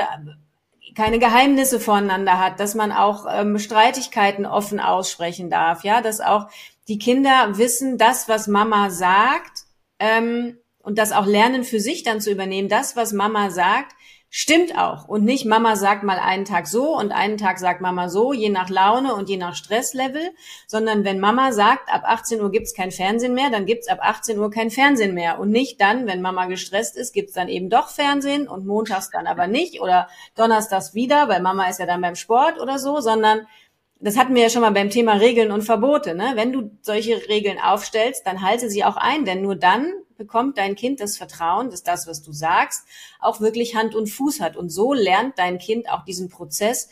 keine 0.94 1.18
Geheimnisse 1.18 1.80
voneinander 1.80 2.38
hat, 2.38 2.60
dass 2.60 2.74
man 2.74 2.92
auch 2.92 3.24
ähm, 3.26 3.58
Streitigkeiten 3.58 4.44
offen 4.44 4.78
aussprechen 4.78 5.48
darf, 5.48 5.84
ja, 5.84 6.02
dass 6.02 6.20
auch 6.20 6.48
die 6.86 6.98
Kinder 6.98 7.56
wissen, 7.56 7.96
das, 7.96 8.28
was 8.28 8.46
Mama 8.46 8.90
sagt, 8.90 9.62
ähm, 9.98 10.58
und 10.82 10.98
das 10.98 11.12
auch 11.12 11.26
lernen 11.26 11.64
für 11.64 11.80
sich 11.80 12.02
dann 12.02 12.20
zu 12.20 12.30
übernehmen, 12.30 12.68
das, 12.68 12.96
was 12.96 13.12
Mama 13.12 13.50
sagt, 13.50 13.94
Stimmt 14.34 14.78
auch. 14.78 15.06
Und 15.08 15.24
nicht 15.24 15.44
Mama 15.44 15.76
sagt 15.76 16.04
mal 16.04 16.18
einen 16.18 16.46
Tag 16.46 16.66
so 16.66 16.96
und 16.96 17.12
einen 17.12 17.36
Tag 17.36 17.58
sagt 17.58 17.82
Mama 17.82 18.08
so, 18.08 18.32
je 18.32 18.48
nach 18.48 18.70
Laune 18.70 19.14
und 19.14 19.28
je 19.28 19.36
nach 19.36 19.54
Stresslevel, 19.54 20.30
sondern 20.66 21.04
wenn 21.04 21.20
Mama 21.20 21.52
sagt, 21.52 21.92
ab 21.92 22.04
18 22.06 22.40
Uhr 22.40 22.50
gibt's 22.50 22.72
kein 22.72 22.92
Fernsehen 22.92 23.34
mehr, 23.34 23.50
dann 23.50 23.66
gibt's 23.66 23.88
ab 23.88 23.98
18 24.00 24.38
Uhr 24.38 24.50
kein 24.50 24.70
Fernsehen 24.70 25.12
mehr. 25.12 25.38
Und 25.38 25.50
nicht 25.50 25.78
dann, 25.82 26.06
wenn 26.06 26.22
Mama 26.22 26.46
gestresst 26.46 26.96
ist, 26.96 27.12
gibt's 27.12 27.34
dann 27.34 27.48
eben 27.48 27.68
doch 27.68 27.90
Fernsehen 27.90 28.48
und 28.48 28.64
montags 28.64 29.10
dann 29.10 29.26
aber 29.26 29.48
nicht 29.48 29.82
oder 29.82 30.08
donnerstags 30.34 30.94
wieder, 30.94 31.28
weil 31.28 31.42
Mama 31.42 31.68
ist 31.68 31.80
ja 31.80 31.84
dann 31.84 32.00
beim 32.00 32.14
Sport 32.16 32.58
oder 32.58 32.78
so, 32.78 33.00
sondern 33.00 33.46
das 34.02 34.16
hatten 34.16 34.34
wir 34.34 34.42
ja 34.42 34.50
schon 34.50 34.62
mal 34.62 34.72
beim 34.72 34.90
Thema 34.90 35.14
Regeln 35.14 35.52
und 35.52 35.62
Verbote. 35.62 36.14
Ne? 36.14 36.32
Wenn 36.34 36.52
du 36.52 36.70
solche 36.82 37.28
Regeln 37.28 37.58
aufstellst, 37.58 38.26
dann 38.26 38.42
halte 38.42 38.68
sie 38.68 38.84
auch 38.84 38.96
ein, 38.96 39.24
denn 39.24 39.42
nur 39.42 39.54
dann 39.54 39.92
bekommt 40.16 40.58
dein 40.58 40.74
Kind 40.74 41.00
das 41.00 41.16
Vertrauen, 41.16 41.70
dass 41.70 41.84
das, 41.84 42.06
was 42.06 42.22
du 42.22 42.32
sagst, 42.32 42.84
auch 43.20 43.40
wirklich 43.40 43.76
Hand 43.76 43.94
und 43.94 44.08
Fuß 44.08 44.40
hat. 44.40 44.56
Und 44.56 44.70
so 44.70 44.92
lernt 44.92 45.38
dein 45.38 45.58
Kind 45.58 45.88
auch 45.88 46.04
diesen 46.04 46.28
Prozess 46.28 46.88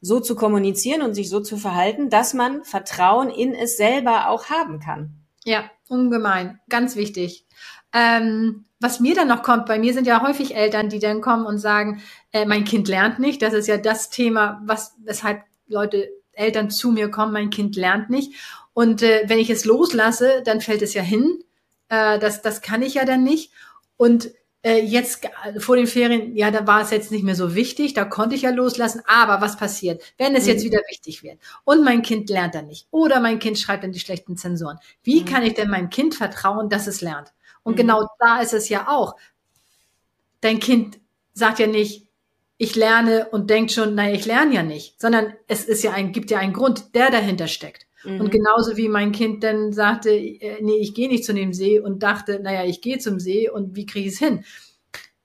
so 0.00 0.20
zu 0.20 0.36
kommunizieren 0.36 1.02
und 1.02 1.14
sich 1.14 1.28
so 1.28 1.40
zu 1.40 1.56
verhalten, 1.56 2.10
dass 2.10 2.32
man 2.32 2.64
Vertrauen 2.64 3.30
in 3.30 3.54
es 3.54 3.76
selber 3.76 4.28
auch 4.28 4.46
haben 4.46 4.80
kann. 4.80 5.14
Ja, 5.44 5.70
ungemein. 5.88 6.60
Ganz 6.68 6.96
wichtig. 6.96 7.46
Ähm, 7.92 8.64
was 8.80 9.00
mir 9.00 9.14
dann 9.14 9.28
noch 9.28 9.42
kommt, 9.42 9.66
bei 9.66 9.78
mir 9.78 9.94
sind 9.94 10.06
ja 10.06 10.22
häufig 10.22 10.54
Eltern, 10.56 10.88
die 10.88 10.98
dann 10.98 11.20
kommen 11.20 11.46
und 11.46 11.58
sagen, 11.58 12.02
äh, 12.32 12.46
mein 12.46 12.64
Kind 12.64 12.88
lernt 12.88 13.18
nicht. 13.18 13.42
Das 13.42 13.52
ist 13.52 13.68
ja 13.68 13.76
das 13.76 14.10
Thema, 14.10 14.60
was, 14.64 14.94
weshalb 15.04 15.42
Leute, 15.66 16.08
Eltern 16.32 16.70
zu 16.70 16.90
mir 16.90 17.10
kommen, 17.10 17.32
mein 17.32 17.50
Kind 17.50 17.76
lernt 17.76 18.10
nicht. 18.10 18.32
Und 18.74 19.02
äh, 19.02 19.24
wenn 19.26 19.38
ich 19.38 19.50
es 19.50 19.64
loslasse, 19.64 20.42
dann 20.44 20.60
fällt 20.60 20.82
es 20.82 20.94
ja 20.94 21.02
hin. 21.02 21.42
Äh, 21.88 22.18
das, 22.18 22.42
das 22.42 22.62
kann 22.62 22.82
ich 22.82 22.94
ja 22.94 23.04
dann 23.04 23.22
nicht. 23.22 23.52
Und 23.96 24.30
äh, 24.62 24.80
jetzt 24.80 25.28
vor 25.58 25.76
den 25.76 25.86
Ferien, 25.86 26.36
ja, 26.36 26.50
da 26.50 26.66
war 26.66 26.82
es 26.82 26.90
jetzt 26.90 27.10
nicht 27.10 27.24
mehr 27.24 27.34
so 27.34 27.54
wichtig, 27.54 27.94
da 27.94 28.04
konnte 28.04 28.36
ich 28.36 28.42
ja 28.42 28.50
loslassen. 28.50 29.02
Aber 29.06 29.40
was 29.40 29.56
passiert, 29.56 30.02
wenn 30.18 30.36
es 30.36 30.44
mhm. 30.44 30.50
jetzt 30.50 30.64
wieder 30.64 30.80
wichtig 30.88 31.22
wird 31.22 31.38
und 31.64 31.84
mein 31.84 32.02
Kind 32.02 32.30
lernt 32.30 32.54
dann 32.54 32.66
nicht 32.66 32.86
oder 32.90 33.20
mein 33.20 33.38
Kind 33.38 33.58
schreibt 33.58 33.82
dann 33.84 33.92
die 33.92 34.00
schlechten 34.00 34.36
Zensoren? 34.36 34.78
Wie 35.02 35.20
mhm. 35.22 35.24
kann 35.24 35.42
ich 35.42 35.54
denn 35.54 35.68
meinem 35.68 35.90
Kind 35.90 36.14
vertrauen, 36.14 36.68
dass 36.68 36.86
es 36.86 37.00
lernt? 37.00 37.32
Und 37.64 37.74
mhm. 37.74 37.78
genau 37.78 38.08
da 38.20 38.40
ist 38.40 38.54
es 38.54 38.68
ja 38.68 38.88
auch. 38.88 39.16
Dein 40.40 40.60
Kind 40.60 41.00
sagt 41.34 41.58
ja 41.58 41.66
nicht, 41.66 42.06
ich 42.62 42.76
lerne 42.76 43.26
und 43.30 43.50
denkt 43.50 43.72
schon, 43.72 43.96
nein, 43.96 44.14
ich 44.14 44.24
lerne 44.24 44.54
ja 44.54 44.62
nicht, 44.62 45.00
sondern 45.00 45.34
es 45.48 45.64
ist 45.64 45.82
ja 45.82 45.90
ein, 45.90 46.12
gibt 46.12 46.30
ja 46.30 46.38
einen 46.38 46.52
Grund, 46.52 46.94
der 46.94 47.10
dahinter 47.10 47.48
steckt. 47.48 47.88
Mhm. 48.04 48.20
Und 48.20 48.30
genauso 48.30 48.76
wie 48.76 48.88
mein 48.88 49.10
Kind 49.10 49.42
dann 49.42 49.72
sagte, 49.72 50.10
äh, 50.10 50.62
nee, 50.62 50.76
ich 50.76 50.94
gehe 50.94 51.08
nicht 51.08 51.24
zu 51.24 51.34
dem 51.34 51.52
See 51.52 51.80
und 51.80 52.04
dachte, 52.04 52.38
naja, 52.38 52.64
ich 52.64 52.80
gehe 52.80 52.98
zum 52.98 53.18
See 53.18 53.50
und 53.50 53.74
wie 53.74 53.84
kriege 53.84 54.06
ich 54.06 54.14
es 54.14 54.20
hin? 54.20 54.44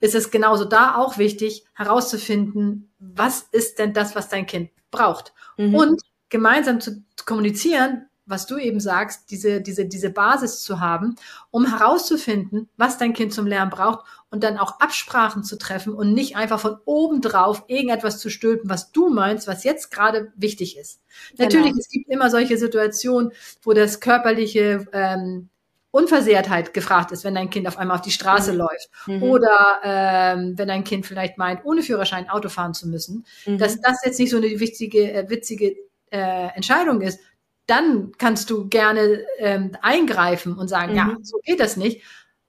Ist 0.00 0.16
es 0.16 0.32
genauso 0.32 0.64
da 0.64 0.96
auch 0.96 1.16
wichtig, 1.16 1.64
herauszufinden, 1.74 2.90
was 2.98 3.46
ist 3.52 3.78
denn 3.78 3.92
das, 3.92 4.16
was 4.16 4.28
dein 4.28 4.46
Kind 4.46 4.70
braucht? 4.90 5.32
Mhm. 5.58 5.76
Und 5.76 6.02
gemeinsam 6.30 6.80
zu 6.80 7.04
kommunizieren, 7.24 8.07
was 8.28 8.46
du 8.46 8.58
eben 8.58 8.80
sagst, 8.80 9.30
diese, 9.30 9.60
diese, 9.60 9.86
diese 9.86 10.10
Basis 10.10 10.62
zu 10.62 10.80
haben, 10.80 11.16
um 11.50 11.66
herauszufinden, 11.66 12.68
was 12.76 12.98
dein 12.98 13.14
Kind 13.14 13.32
zum 13.32 13.46
Lernen 13.46 13.70
braucht 13.70 14.04
und 14.30 14.44
dann 14.44 14.58
auch 14.58 14.80
Absprachen 14.80 15.42
zu 15.42 15.56
treffen 15.56 15.94
und 15.94 16.12
nicht 16.12 16.36
einfach 16.36 16.60
von 16.60 16.76
oben 16.84 17.20
drauf 17.20 17.64
irgendetwas 17.66 18.18
zu 18.18 18.30
stülpen, 18.30 18.68
was 18.68 18.92
du 18.92 19.08
meinst, 19.08 19.48
was 19.48 19.64
jetzt 19.64 19.90
gerade 19.90 20.32
wichtig 20.36 20.76
ist. 20.76 21.00
Genau. 21.36 21.44
Natürlich, 21.44 21.78
es 21.78 21.88
gibt 21.88 22.10
immer 22.10 22.30
solche 22.30 22.58
Situationen, 22.58 23.32
wo 23.62 23.72
das 23.72 24.00
körperliche 24.00 24.86
ähm, 24.92 25.48
Unversehrtheit 25.90 26.74
gefragt 26.74 27.12
ist, 27.12 27.24
wenn 27.24 27.34
dein 27.34 27.48
Kind 27.48 27.66
auf 27.66 27.78
einmal 27.78 27.96
auf 27.96 28.02
die 28.02 28.10
Straße 28.10 28.52
mhm. 28.52 28.58
läuft 28.58 28.90
mhm. 29.06 29.22
oder 29.22 29.80
ähm, 29.82 30.58
wenn 30.58 30.68
dein 30.68 30.84
Kind 30.84 31.06
vielleicht 31.06 31.38
meint, 31.38 31.64
ohne 31.64 31.82
Führerschein 31.82 32.28
Auto 32.28 32.50
fahren 32.50 32.74
zu 32.74 32.88
müssen, 32.88 33.24
mhm. 33.46 33.58
dass 33.58 33.80
das 33.80 34.04
jetzt 34.04 34.20
nicht 34.20 34.30
so 34.30 34.36
eine 34.36 34.60
wichtige, 34.60 35.12
äh, 35.12 35.30
witzige 35.30 35.76
äh, 36.10 36.48
Entscheidung 36.54 37.00
ist 37.00 37.20
dann 37.68 38.12
kannst 38.16 38.50
du 38.50 38.66
gerne 38.66 39.24
ähm, 39.38 39.76
eingreifen 39.82 40.56
und 40.56 40.68
sagen, 40.68 40.92
mhm. 40.92 40.98
ja, 40.98 41.16
so 41.22 41.38
geht 41.44 41.60
das 41.60 41.76
nicht. 41.76 42.02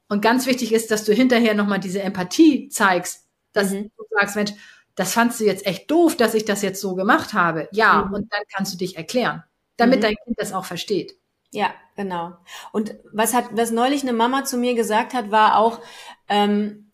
Und 0.07 0.21
ganz 0.21 0.47
wichtig 0.47 0.73
ist, 0.73 0.89
dass 0.91 1.03
du 1.03 1.13
hinterher 1.13 1.53
nochmal 1.53 1.79
diese 1.79 2.01
Empathie 2.01 2.69
zeigst, 2.69 3.27
dass 3.51 3.71
mhm. 3.71 3.91
du 3.95 4.03
sagst, 4.09 4.35
Mensch, 4.35 4.51
das 4.95 5.13
fandst 5.13 5.39
du 5.39 5.45
jetzt 5.45 5.65
echt 5.65 5.91
doof, 5.91 6.15
dass 6.15 6.33
ich 6.33 6.45
das 6.45 6.61
jetzt 6.61 6.81
so 6.81 6.95
gemacht 6.95 7.33
habe. 7.33 7.67
Ja, 7.71 8.05
mhm. 8.05 8.13
und 8.13 8.33
dann 8.33 8.41
kannst 8.53 8.73
du 8.73 8.77
dich 8.77 8.97
erklären, 8.97 9.43
damit 9.77 9.99
mhm. 9.99 10.03
dein 10.03 10.15
Kind 10.23 10.39
das 10.39 10.53
auch 10.53 10.65
versteht. 10.65 11.15
Ja, 11.51 11.73
genau. 11.95 12.37
Und 12.71 12.95
was 13.11 13.33
hat, 13.33 13.45
was 13.51 13.71
neulich 13.71 14.03
eine 14.03 14.13
Mama 14.13 14.45
zu 14.45 14.57
mir 14.57 14.73
gesagt 14.73 15.13
hat, 15.13 15.31
war 15.31 15.57
auch, 15.57 15.79
ähm, 16.29 16.91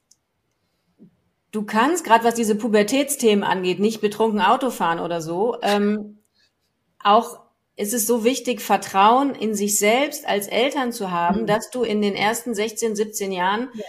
du 1.52 1.64
kannst, 1.64 2.06
gerade 2.06 2.24
was 2.24 2.36
diese 2.36 2.56
Pubertätsthemen 2.56 3.44
angeht, 3.44 3.80
nicht 3.80 4.02
betrunken 4.02 4.42
Auto 4.42 4.72
fahren 4.72 5.00
oder 5.00 5.22
so, 5.22 5.58
ähm, 5.62 6.20
auch 7.04 7.45
ist 7.78 7.94
es 7.94 8.08
so 8.08 8.24
wichtig, 8.24 8.62
Vertrauen 8.62 9.36
in 9.36 9.54
sich 9.54 9.78
selbst 9.78 10.28
als 10.28 10.48
Eltern 10.48 10.92
zu 10.92 11.12
haben, 11.12 11.42
mhm. 11.42 11.48
dass 11.48 11.70
du 11.70 11.84
in 11.84 12.02
den 12.02 12.16
ersten 12.16 12.56
16, 12.56 12.96
17 12.96 13.32
Jahren 13.32 13.70
ja. 13.74 13.84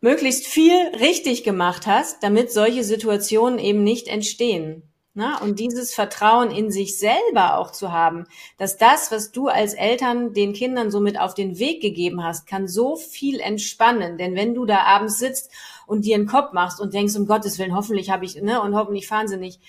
möglichst 0.00 0.46
viel 0.46 0.76
richtig 0.98 1.44
gemacht 1.44 1.86
hast, 1.86 2.22
damit 2.22 2.50
solche 2.52 2.84
Situationen 2.84 3.58
eben 3.58 3.84
nicht 3.84 4.08
entstehen. 4.08 4.82
Na, 5.14 5.42
und 5.42 5.58
dieses 5.58 5.94
Vertrauen 5.94 6.52
in 6.52 6.70
sich 6.70 6.96
selber 6.96 7.58
auch 7.58 7.72
zu 7.72 7.90
haben, 7.90 8.26
dass 8.56 8.76
das, 8.76 9.10
was 9.10 9.32
du 9.32 9.48
als 9.48 9.74
Eltern 9.74 10.32
den 10.32 10.52
Kindern 10.52 10.92
somit 10.92 11.18
auf 11.18 11.34
den 11.34 11.58
Weg 11.58 11.82
gegeben 11.82 12.22
hast, 12.22 12.46
kann 12.46 12.68
so 12.68 12.94
viel 12.94 13.40
entspannen. 13.40 14.16
Denn 14.16 14.36
wenn 14.36 14.54
du 14.54 14.64
da 14.64 14.82
abends 14.84 15.18
sitzt 15.18 15.50
und 15.88 16.04
dir 16.04 16.14
einen 16.14 16.28
Kopf 16.28 16.52
machst 16.52 16.80
und 16.80 16.94
denkst, 16.94 17.16
um 17.16 17.26
Gottes 17.26 17.58
Willen, 17.58 17.74
hoffentlich 17.74 18.10
habe 18.10 18.26
ich, 18.26 18.36
ne, 18.36 18.62
und 18.62 18.76
hoffentlich 18.76 19.08
fahren 19.08 19.26
sie 19.26 19.38
nicht, 19.38 19.60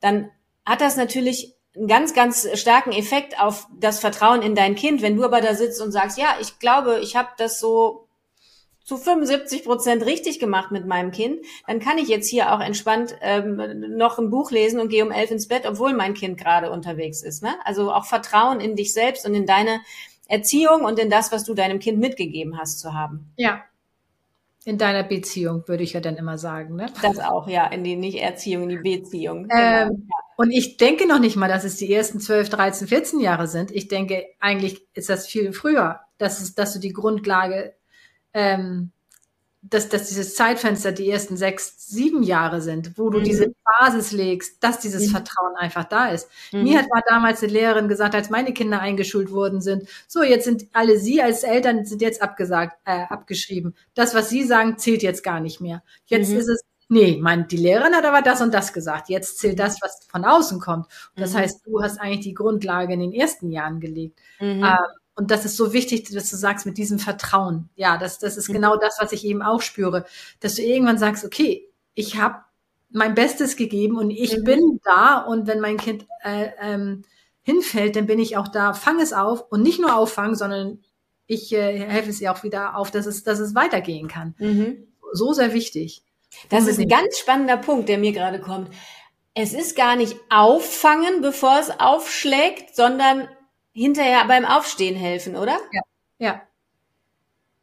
dann 0.00 0.28
hat 0.66 0.82
das 0.82 0.98
natürlich 0.98 1.54
einen 1.78 1.88
ganz, 1.88 2.12
ganz 2.12 2.48
starken 2.58 2.92
Effekt 2.92 3.40
auf 3.40 3.66
das 3.78 4.00
Vertrauen 4.00 4.42
in 4.42 4.54
dein 4.54 4.74
Kind. 4.74 5.00
Wenn 5.00 5.16
du 5.16 5.24
aber 5.24 5.40
da 5.40 5.54
sitzt 5.54 5.80
und 5.80 5.92
sagst, 5.92 6.18
ja, 6.18 6.36
ich 6.40 6.58
glaube, 6.58 6.98
ich 7.00 7.16
habe 7.16 7.28
das 7.38 7.60
so 7.60 8.08
zu 8.88 8.96
75 8.96 9.64
Prozent 9.64 10.06
richtig 10.06 10.40
gemacht 10.40 10.70
mit 10.70 10.86
meinem 10.86 11.10
Kind, 11.10 11.44
dann 11.66 11.78
kann 11.78 11.98
ich 11.98 12.08
jetzt 12.08 12.26
hier 12.26 12.54
auch 12.54 12.60
entspannt 12.60 13.14
ähm, 13.20 13.96
noch 13.96 14.18
ein 14.18 14.30
Buch 14.30 14.50
lesen 14.50 14.80
und 14.80 14.88
gehe 14.88 15.04
um 15.04 15.12
elf 15.12 15.30
ins 15.30 15.46
Bett, 15.46 15.66
obwohl 15.66 15.92
mein 15.92 16.14
Kind 16.14 16.38
gerade 16.38 16.70
unterwegs 16.70 17.22
ist. 17.22 17.42
Ne? 17.42 17.50
Also 17.64 17.92
auch 17.92 18.06
Vertrauen 18.06 18.60
in 18.60 18.76
dich 18.76 18.94
selbst 18.94 19.26
und 19.26 19.34
in 19.34 19.44
deine 19.44 19.80
Erziehung 20.26 20.84
und 20.84 20.98
in 20.98 21.10
das, 21.10 21.32
was 21.32 21.44
du 21.44 21.52
deinem 21.52 21.80
Kind 21.80 21.98
mitgegeben 21.98 22.58
hast, 22.58 22.80
zu 22.80 22.94
haben. 22.94 23.30
Ja. 23.36 23.62
In 24.64 24.78
deiner 24.78 25.02
Beziehung, 25.02 25.68
würde 25.68 25.82
ich 25.82 25.92
ja 25.92 26.00
dann 26.00 26.16
immer 26.16 26.38
sagen. 26.38 26.76
Ne? 26.76 26.86
Das 27.02 27.18
auch, 27.18 27.46
ja, 27.46 27.66
in 27.66 27.84
die 27.84 27.96
nicht 27.96 28.22
Erziehung, 28.22 28.64
in 28.64 28.82
die 28.82 28.98
Beziehung. 28.98 29.48
Ähm, 29.50 29.88
genau. 29.88 29.98
Und 30.38 30.52
ich 30.52 30.76
denke 30.76 31.08
noch 31.08 31.18
nicht 31.18 31.34
mal, 31.34 31.48
dass 31.48 31.64
es 31.64 31.76
die 31.76 31.92
ersten 31.92 32.20
12, 32.20 32.48
13, 32.48 32.86
14 32.86 33.18
Jahre 33.18 33.48
sind. 33.48 33.72
Ich 33.72 33.88
denke, 33.88 34.24
eigentlich 34.38 34.86
ist 34.94 35.08
das 35.08 35.26
viel 35.26 35.52
früher, 35.52 35.98
dass, 36.16 36.40
es, 36.40 36.54
dass 36.54 36.72
du 36.72 36.78
die 36.78 36.92
Grundlage 36.92 37.74
ähm, 38.34 38.92
dass, 39.62 39.88
dass 39.88 40.08
dieses 40.08 40.34
Zeitfenster 40.36 40.92
die 40.92 41.10
ersten 41.10 41.36
sechs, 41.36 41.74
sieben 41.88 42.22
Jahre 42.22 42.60
sind, 42.60 42.96
wo 42.96 43.10
du 43.10 43.18
mhm. 43.18 43.24
diese 43.24 43.52
Basis 43.80 44.12
legst, 44.12 44.62
dass 44.62 44.78
dieses 44.78 45.08
mhm. 45.08 45.12
Vertrauen 45.12 45.56
einfach 45.56 45.84
da 45.84 46.10
ist. 46.10 46.30
Mhm. 46.52 46.62
Mir 46.62 46.78
hat 46.78 46.86
mal 46.88 47.02
damals 47.08 47.42
eine 47.42 47.52
Lehrerin 47.52 47.88
gesagt, 47.88 48.14
als 48.14 48.30
meine 48.30 48.52
Kinder 48.52 48.80
eingeschult 48.80 49.32
worden 49.32 49.60
sind, 49.60 49.88
so 50.06 50.22
jetzt 50.22 50.44
sind 50.44 50.68
alle 50.72 50.98
Sie 50.98 51.20
als 51.20 51.42
Eltern 51.42 51.84
sind 51.84 52.00
jetzt 52.00 52.22
abgesagt, 52.22 52.78
äh, 52.84 53.02
abgeschrieben. 53.08 53.74
Das, 53.94 54.14
was 54.14 54.30
Sie 54.30 54.44
sagen, 54.44 54.78
zählt 54.78 55.02
jetzt 55.02 55.24
gar 55.24 55.40
nicht 55.40 55.60
mehr. 55.60 55.82
Jetzt 56.06 56.30
mhm. 56.30 56.38
ist 56.38 56.48
es 56.48 56.62
Nee, 56.90 57.18
mein, 57.20 57.46
die 57.48 57.58
Lehrerin 57.58 57.94
hat 57.94 58.04
aber 58.04 58.22
das 58.22 58.40
und 58.40 58.52
das 58.52 58.72
gesagt. 58.72 59.10
Jetzt 59.10 59.38
zählt 59.38 59.58
das, 59.58 59.78
was 59.82 60.06
von 60.08 60.24
außen 60.24 60.58
kommt. 60.58 60.86
Und 61.14 61.20
das 61.20 61.34
mhm. 61.34 61.38
heißt, 61.38 61.66
du 61.66 61.82
hast 61.82 62.00
eigentlich 62.00 62.20
die 62.20 62.34
Grundlage 62.34 62.94
in 62.94 63.00
den 63.00 63.12
ersten 63.12 63.50
Jahren 63.50 63.78
gelegt. 63.78 64.18
Mhm. 64.40 64.64
Ähm, 64.64 64.76
und 65.14 65.30
das 65.30 65.44
ist 65.44 65.56
so 65.56 65.72
wichtig, 65.72 66.08
dass 66.10 66.30
du 66.30 66.36
sagst 66.36 66.64
mit 66.64 66.78
diesem 66.78 66.98
Vertrauen. 66.98 67.68
Ja, 67.74 67.98
das, 67.98 68.18
das 68.18 68.36
ist 68.36 68.48
mhm. 68.48 68.54
genau 68.54 68.76
das, 68.76 68.96
was 69.00 69.12
ich 69.12 69.26
eben 69.26 69.42
auch 69.42 69.60
spüre. 69.60 70.06
Dass 70.40 70.54
du 70.54 70.62
irgendwann 70.62 70.96
sagst, 70.96 71.24
okay, 71.24 71.68
ich 71.94 72.16
habe 72.16 72.36
mein 72.90 73.14
Bestes 73.14 73.56
gegeben 73.56 73.98
und 73.98 74.10
ich 74.10 74.38
mhm. 74.38 74.44
bin 74.44 74.80
da 74.84 75.18
und 75.18 75.46
wenn 75.46 75.60
mein 75.60 75.76
Kind 75.76 76.06
äh, 76.22 76.50
ähm, 76.60 77.04
hinfällt, 77.42 77.96
dann 77.96 78.06
bin 78.06 78.18
ich 78.18 78.36
auch 78.36 78.48
da, 78.48 78.72
fang 78.72 79.00
es 79.00 79.12
auf 79.12 79.44
und 79.50 79.62
nicht 79.62 79.80
nur 79.80 79.96
auffangen, 79.96 80.36
sondern 80.36 80.78
ich 81.26 81.52
äh, 81.52 81.78
helfe 81.78 82.10
es 82.10 82.20
ihr 82.20 82.32
auch 82.32 82.42
wieder 82.42 82.76
auf, 82.76 82.90
dass 82.90 83.04
es, 83.04 83.22
dass 83.24 83.40
es 83.40 83.54
weitergehen 83.54 84.08
kann. 84.08 84.34
Mhm. 84.38 84.86
So 85.12 85.32
sehr 85.32 85.52
wichtig. 85.52 86.02
Das 86.48 86.66
ist 86.66 86.78
ein 86.78 86.88
ganz 86.88 87.18
spannender 87.18 87.56
Punkt, 87.56 87.88
der 87.88 87.98
mir 87.98 88.12
gerade 88.12 88.40
kommt. 88.40 88.70
Es 89.34 89.52
ist 89.52 89.76
gar 89.76 89.96
nicht 89.96 90.16
auffangen, 90.30 91.20
bevor 91.20 91.58
es 91.60 91.70
aufschlägt, 91.78 92.74
sondern 92.74 93.28
hinterher 93.72 94.24
beim 94.26 94.44
Aufstehen 94.44 94.96
helfen, 94.96 95.36
oder? 95.36 95.58
Ja. 95.72 95.80
ja. 96.18 96.42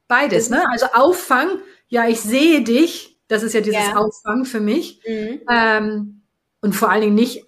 Beides, 0.07 0.49
ne? 0.49 0.63
Also 0.69 0.85
Auffang, 0.93 1.59
ja, 1.87 2.07
ich 2.07 2.21
sehe 2.21 2.61
dich, 2.61 3.19
das 3.27 3.43
ist 3.43 3.53
ja 3.53 3.61
dieses 3.61 3.87
ja. 3.87 3.95
Auffangen 3.95 4.45
für 4.45 4.59
mich. 4.59 5.01
Mhm. 5.05 5.41
Ähm, 5.51 6.21
und 6.61 6.73
vor 6.73 6.89
allen 6.89 7.01
Dingen 7.01 7.15
nicht 7.15 7.45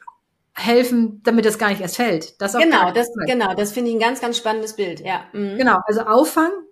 helfen, 0.54 1.22
damit 1.24 1.46
das 1.46 1.60
gar 1.60 1.70
nicht 1.70 1.82
erst 1.82 1.98
fällt. 1.98 2.42
Das 2.42 2.54
genau, 2.54 2.92
das, 2.92 3.08
genau, 3.28 3.54
das 3.54 3.72
finde 3.72 3.92
ich 3.92 3.96
ein 3.96 4.00
ganz, 4.00 4.20
ganz 4.20 4.38
spannendes 4.38 4.76
Bild, 4.76 5.00
ja. 5.02 5.26
Mhm. 5.32 5.58
Genau, 5.58 5.78
also 5.86 6.02
auffangen 6.02 6.67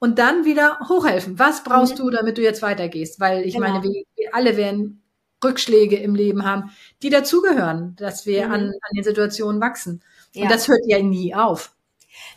und 0.00 0.18
dann 0.18 0.44
wieder 0.44 0.80
hochhelfen. 0.88 1.38
Was 1.38 1.62
brauchst 1.62 1.98
mhm. 1.98 2.02
du, 2.02 2.10
damit 2.10 2.38
du 2.38 2.42
jetzt 2.42 2.62
weitergehst? 2.62 3.20
Weil 3.20 3.44
ich 3.46 3.54
genau. 3.54 3.68
meine, 3.68 3.84
wir, 3.84 4.02
wir, 4.16 4.34
alle 4.34 4.56
werden 4.56 5.02
Rückschläge 5.44 5.96
im 5.96 6.14
Leben 6.14 6.44
haben, 6.44 6.70
die 7.02 7.10
dazugehören, 7.10 7.94
dass 7.96 8.26
wir 8.26 8.46
mhm. 8.46 8.52
an, 8.52 8.60
an 8.60 8.96
den 8.96 9.04
Situationen 9.04 9.60
wachsen. 9.60 10.02
Und 10.34 10.42
ja. 10.42 10.48
das 10.48 10.66
hört 10.68 10.82
ja 10.86 11.00
nie 11.00 11.34
auf. 11.34 11.72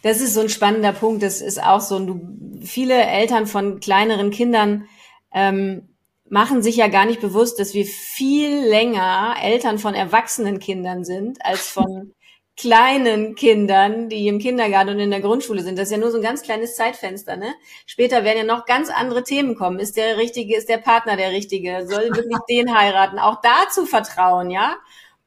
Das 0.03 0.21
ist 0.21 0.33
so 0.33 0.41
ein 0.41 0.49
spannender 0.49 0.93
Punkt. 0.93 1.23
Das 1.23 1.41
ist 1.41 1.61
auch 1.61 1.81
so, 1.81 1.99
du, 1.99 2.21
viele 2.61 3.01
Eltern 3.01 3.47
von 3.47 3.79
kleineren 3.79 4.31
Kindern 4.31 4.85
ähm, 5.33 5.87
machen 6.29 6.61
sich 6.61 6.77
ja 6.77 6.87
gar 6.87 7.05
nicht 7.05 7.21
bewusst, 7.21 7.59
dass 7.59 7.73
wir 7.73 7.85
viel 7.85 8.67
länger 8.67 9.35
Eltern 9.41 9.79
von 9.79 9.93
erwachsenen 9.93 10.59
Kindern 10.59 11.05
sind 11.05 11.43
als 11.45 11.67
von 11.67 12.13
kleinen 12.55 13.35
Kindern, 13.35 14.09
die 14.09 14.27
im 14.27 14.39
Kindergarten 14.39 14.91
und 14.91 14.99
in 14.99 15.09
der 15.09 15.21
Grundschule 15.21 15.63
sind. 15.63 15.77
Das 15.77 15.85
ist 15.85 15.91
ja 15.91 15.97
nur 15.97 16.11
so 16.11 16.17
ein 16.17 16.23
ganz 16.23 16.43
kleines 16.43 16.75
Zeitfenster, 16.75 17.35
ne? 17.35 17.53
Später 17.85 18.23
werden 18.23 18.47
ja 18.47 18.55
noch 18.55 18.65
ganz 18.65 18.89
andere 18.89 19.23
Themen 19.23 19.55
kommen. 19.55 19.79
Ist 19.79 19.97
der 19.97 20.17
richtige, 20.17 20.55
ist 20.55 20.69
der 20.69 20.77
Partner 20.77 21.17
der 21.17 21.31
richtige? 21.31 21.87
Soll 21.87 22.09
wirklich 22.15 22.37
den 22.49 22.77
heiraten? 22.77 23.17
Auch 23.17 23.41
dazu 23.41 23.85
vertrauen, 23.85 24.51
ja? 24.51 24.77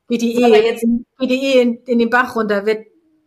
Wie 0.09 0.18
die 0.18 0.37
Ehe, 0.40 0.64
jetzt, 0.64 0.85
wie 1.18 1.26
die 1.26 1.42
Ehe 1.42 1.62
in, 1.62 1.83
in 1.87 1.99
den 1.99 2.11
Bach 2.11 2.37
runter 2.37 2.64
wird, 2.64 2.87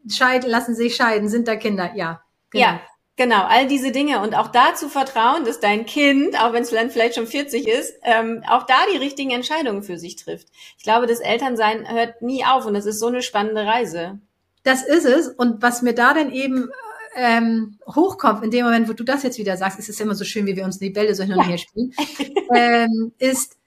scheiden, 0.10 0.50
lassen 0.50 0.76
sich 0.76 0.96
scheiden, 0.96 1.28
sind 1.28 1.48
da 1.48 1.58
Kinder, 1.58 1.92
ja. 1.96 2.22
Genau. 2.52 2.64
Ja, 2.64 2.82
genau, 3.20 3.44
all 3.44 3.68
diese 3.68 3.92
Dinge 3.92 4.22
und 4.22 4.34
auch 4.34 4.48
da 4.48 4.76
zu 4.76 4.88
vertrauen, 4.88 5.44
dass 5.44 5.60
dein 5.60 5.86
Kind, 5.86 6.42
auch 6.42 6.54
wenn 6.54 6.64
es 6.64 6.70
vielleicht 6.70 7.16
schon 7.16 7.28
40 7.28 7.68
ist, 7.68 7.94
ähm, 8.04 8.44
auch 8.48 8.66
da 8.66 8.78
die 8.94 8.98
richtigen 8.98 9.32
Entscheidungen 9.32 9.84
für 9.84 10.00
sich 10.00 10.16
trifft. 10.16 10.48
Ich 10.78 10.86
glaube, 10.86 11.06
das 11.06 11.20
Elternsein 11.20 11.86
hört 11.92 12.22
nie 12.22 12.46
auf 12.46 12.66
und 12.66 12.74
das 12.74 12.86
ist 12.86 12.98
so 12.98 13.08
eine 13.08 13.22
spannende 13.22 13.66
Reise. 13.66 14.20
Das 14.64 14.84
ist 14.84 15.04
es 15.06 15.28
und 15.28 15.62
was 15.62 15.82
mir 15.82 15.94
da 15.94 16.14
dann 16.14 16.32
eben 16.32 16.70
ähm, 17.14 17.78
hochkommt, 17.86 18.42
in 18.46 18.52
dem 18.52 18.64
Moment, 18.64 18.88
wo 18.88 18.94
du 18.94 19.04
das 19.04 19.24
jetzt 19.24 19.38
wieder 19.38 19.58
sagst, 19.58 19.80
ist 19.80 19.90
es 19.90 20.00
immer 20.00 20.16
so 20.16 20.24
schön, 20.24 20.48
wie 20.48 20.56
wir 20.56 20.64
uns 20.64 20.80
die 20.80 20.90
Bälle 20.90 21.14
so 21.14 21.24
hin 21.24 21.34
und 21.34 21.46
her 21.46 21.58
spielen, 21.58 21.92
ähm, 22.56 23.12
ist, 23.18 23.58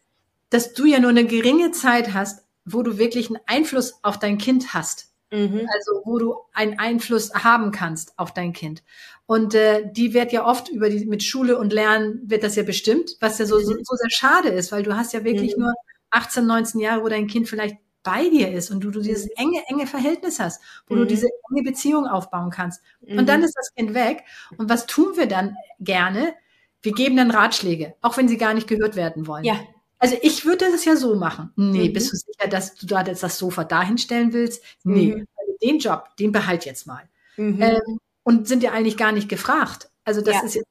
dass 0.48 0.72
du 0.72 0.86
ja 0.86 0.98
nur 0.98 1.10
eine 1.10 1.26
geringe 1.26 1.72
Zeit 1.72 2.14
hast, 2.14 2.42
wo 2.64 2.82
du 2.82 2.96
wirklich 2.96 3.28
einen 3.28 3.40
Einfluss 3.44 3.98
auf 4.02 4.18
dein 4.18 4.38
Kind 4.38 4.72
hast. 4.72 5.11
Mhm. 5.32 5.68
Also 5.72 6.02
wo 6.04 6.18
du 6.18 6.36
einen 6.52 6.78
Einfluss 6.78 7.32
haben 7.34 7.72
kannst 7.72 8.18
auf 8.18 8.34
dein 8.34 8.52
Kind. 8.52 8.82
Und 9.26 9.54
äh, 9.54 9.90
die 9.90 10.12
wird 10.12 10.30
ja 10.32 10.46
oft 10.46 10.68
über 10.68 10.90
die 10.90 11.06
mit 11.06 11.22
Schule 11.22 11.58
und 11.58 11.72
Lernen 11.72 12.20
wird 12.26 12.44
das 12.44 12.54
ja 12.54 12.62
bestimmt, 12.62 13.16
was 13.20 13.38
ja 13.38 13.46
so, 13.46 13.58
so, 13.58 13.72
so 13.82 13.96
sehr 13.96 14.10
schade 14.10 14.50
ist, 14.50 14.72
weil 14.72 14.82
du 14.82 14.94
hast 14.94 15.14
ja 15.14 15.24
wirklich 15.24 15.56
mhm. 15.56 15.64
nur 15.64 15.72
18, 16.10 16.46
19 16.46 16.80
Jahre, 16.80 17.02
wo 17.02 17.08
dein 17.08 17.26
Kind 17.26 17.48
vielleicht 17.48 17.76
bei 18.02 18.28
dir 18.28 18.52
ist 18.52 18.70
und 18.70 18.80
du, 18.80 18.90
du 18.90 19.00
dieses 19.00 19.24
mhm. 19.24 19.30
enge, 19.36 19.62
enge 19.68 19.86
Verhältnis 19.86 20.38
hast, 20.38 20.62
wo 20.86 20.94
mhm. 20.94 21.00
du 21.00 21.06
diese 21.06 21.28
enge 21.50 21.62
Beziehung 21.62 22.06
aufbauen 22.06 22.50
kannst. 22.50 22.82
Mhm. 23.00 23.20
Und 23.20 23.28
dann 23.28 23.42
ist 23.42 23.54
das 23.56 23.72
Kind 23.74 23.94
weg. 23.94 24.24
Und 24.58 24.68
was 24.68 24.86
tun 24.86 25.16
wir 25.16 25.26
dann 25.26 25.56
gerne? 25.80 26.34
Wir 26.82 26.92
geben 26.92 27.16
dann 27.16 27.30
Ratschläge, 27.30 27.94
auch 28.02 28.16
wenn 28.16 28.28
sie 28.28 28.36
gar 28.36 28.54
nicht 28.54 28.66
gehört 28.66 28.96
werden 28.96 29.26
wollen. 29.26 29.44
Ja. 29.44 29.56
Also 30.02 30.16
ich 30.20 30.44
würde 30.44 30.68
das 30.72 30.84
ja 30.84 30.96
so 30.96 31.14
machen. 31.14 31.52
Nee, 31.54 31.88
mhm. 31.88 31.92
bist 31.92 32.12
du 32.12 32.16
sicher, 32.16 32.48
dass 32.50 32.74
du 32.74 32.86
da 32.86 33.04
jetzt 33.04 33.22
das 33.22 33.38
Sofa 33.38 33.62
dahinstellen 33.62 34.32
willst? 34.32 34.60
Nee, 34.82 35.14
mhm. 35.14 35.28
also 35.36 35.52
den 35.62 35.78
Job, 35.78 36.08
den 36.18 36.32
behalt 36.32 36.64
jetzt 36.64 36.88
mal. 36.88 37.08
Mhm. 37.36 37.62
Ähm, 37.62 37.98
und 38.24 38.48
sind 38.48 38.64
ja 38.64 38.72
eigentlich 38.72 38.96
gar 38.96 39.12
nicht 39.12 39.28
gefragt. 39.28 39.90
Also 40.02 40.20
das 40.20 40.34
ja. 40.34 40.42
ist 40.42 40.54
jetzt, 40.56 40.66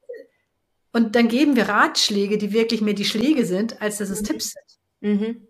und 0.92 1.16
dann 1.16 1.30
geben 1.30 1.56
wir 1.56 1.70
Ratschläge, 1.70 2.38
die 2.38 2.52
wirklich 2.52 2.82
mehr 2.82 2.94
die 2.94 3.06
Schläge 3.06 3.46
sind, 3.46 3.82
als 3.82 4.00
dass 4.00 4.10
es 4.10 4.22
mhm. 4.22 4.26
Tipps 4.26 4.54
sind. 5.00 5.10
Mhm. 5.14 5.48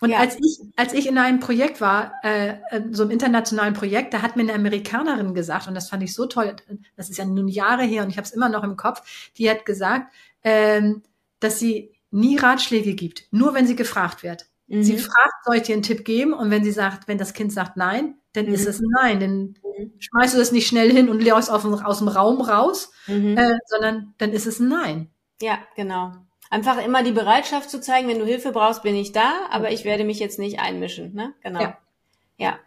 Und 0.00 0.10
ja. 0.10 0.18
als 0.18 0.36
ich, 0.36 0.60
als 0.76 0.94
ich 0.94 1.06
in 1.06 1.18
einem 1.18 1.40
Projekt 1.40 1.82
war, 1.82 2.14
äh, 2.22 2.54
äh, 2.70 2.82
so 2.92 3.02
einem 3.02 3.12
internationalen 3.12 3.74
Projekt, 3.74 4.14
da 4.14 4.22
hat 4.22 4.36
mir 4.36 4.42
eine 4.42 4.54
Amerikanerin 4.54 5.34
gesagt, 5.34 5.68
und 5.68 5.74
das 5.74 5.90
fand 5.90 6.02
ich 6.02 6.14
so 6.14 6.24
toll, 6.24 6.56
das 6.96 7.10
ist 7.10 7.18
ja 7.18 7.26
nun 7.26 7.48
Jahre 7.48 7.82
her 7.82 8.04
und 8.04 8.08
ich 8.08 8.16
habe 8.16 8.26
es 8.26 8.32
immer 8.32 8.48
noch 8.48 8.64
im 8.64 8.76
Kopf, 8.76 9.30
die 9.36 9.50
hat 9.50 9.66
gesagt, 9.66 10.14
ähm, 10.42 11.02
dass 11.40 11.58
sie 11.58 11.95
nie 12.16 12.36
Ratschläge 12.36 12.94
gibt, 12.94 13.24
nur 13.30 13.54
wenn 13.54 13.66
sie 13.66 13.76
gefragt 13.76 14.22
wird. 14.22 14.46
Mhm. 14.66 14.82
Sie 14.82 14.98
fragt, 14.98 15.44
soll 15.44 15.56
ich 15.56 15.62
dir 15.62 15.74
einen 15.74 15.82
Tipp 15.82 16.04
geben? 16.04 16.32
Und 16.32 16.50
wenn 16.50 16.64
sie 16.64 16.72
sagt, 16.72 17.08
wenn 17.08 17.18
das 17.18 17.34
Kind 17.34 17.52
sagt 17.52 17.76
nein, 17.76 18.16
dann 18.32 18.46
mhm. 18.46 18.54
ist 18.54 18.66
es 18.66 18.80
nein. 18.80 19.20
Dann 19.20 19.38
mhm. 19.78 19.92
schmeißt 19.98 20.34
du 20.34 20.38
das 20.38 20.52
nicht 20.52 20.66
schnell 20.66 20.90
hin 20.92 21.08
und 21.08 21.22
läufst 21.22 21.50
aus, 21.50 21.64
aus 21.64 21.98
dem 21.98 22.08
Raum 22.08 22.40
raus, 22.40 22.90
mhm. 23.06 23.36
äh, 23.36 23.58
sondern 23.66 24.14
dann 24.18 24.32
ist 24.32 24.46
es 24.46 24.58
ein 24.58 24.68
Nein. 24.68 25.10
Ja, 25.40 25.58
genau. 25.76 26.12
Einfach 26.48 26.82
immer 26.82 27.02
die 27.02 27.12
Bereitschaft 27.12 27.70
zu 27.70 27.80
zeigen, 27.80 28.08
wenn 28.08 28.18
du 28.18 28.24
Hilfe 28.24 28.52
brauchst, 28.52 28.82
bin 28.82 28.94
ich 28.94 29.12
da, 29.12 29.32
aber 29.50 29.72
ich 29.72 29.84
werde 29.84 30.04
mich 30.04 30.18
jetzt 30.18 30.38
nicht 30.38 30.60
einmischen. 30.60 31.12
Ne? 31.14 31.34
Genau. 31.42 31.60
Ja. 31.60 31.78
ja, 32.38 32.58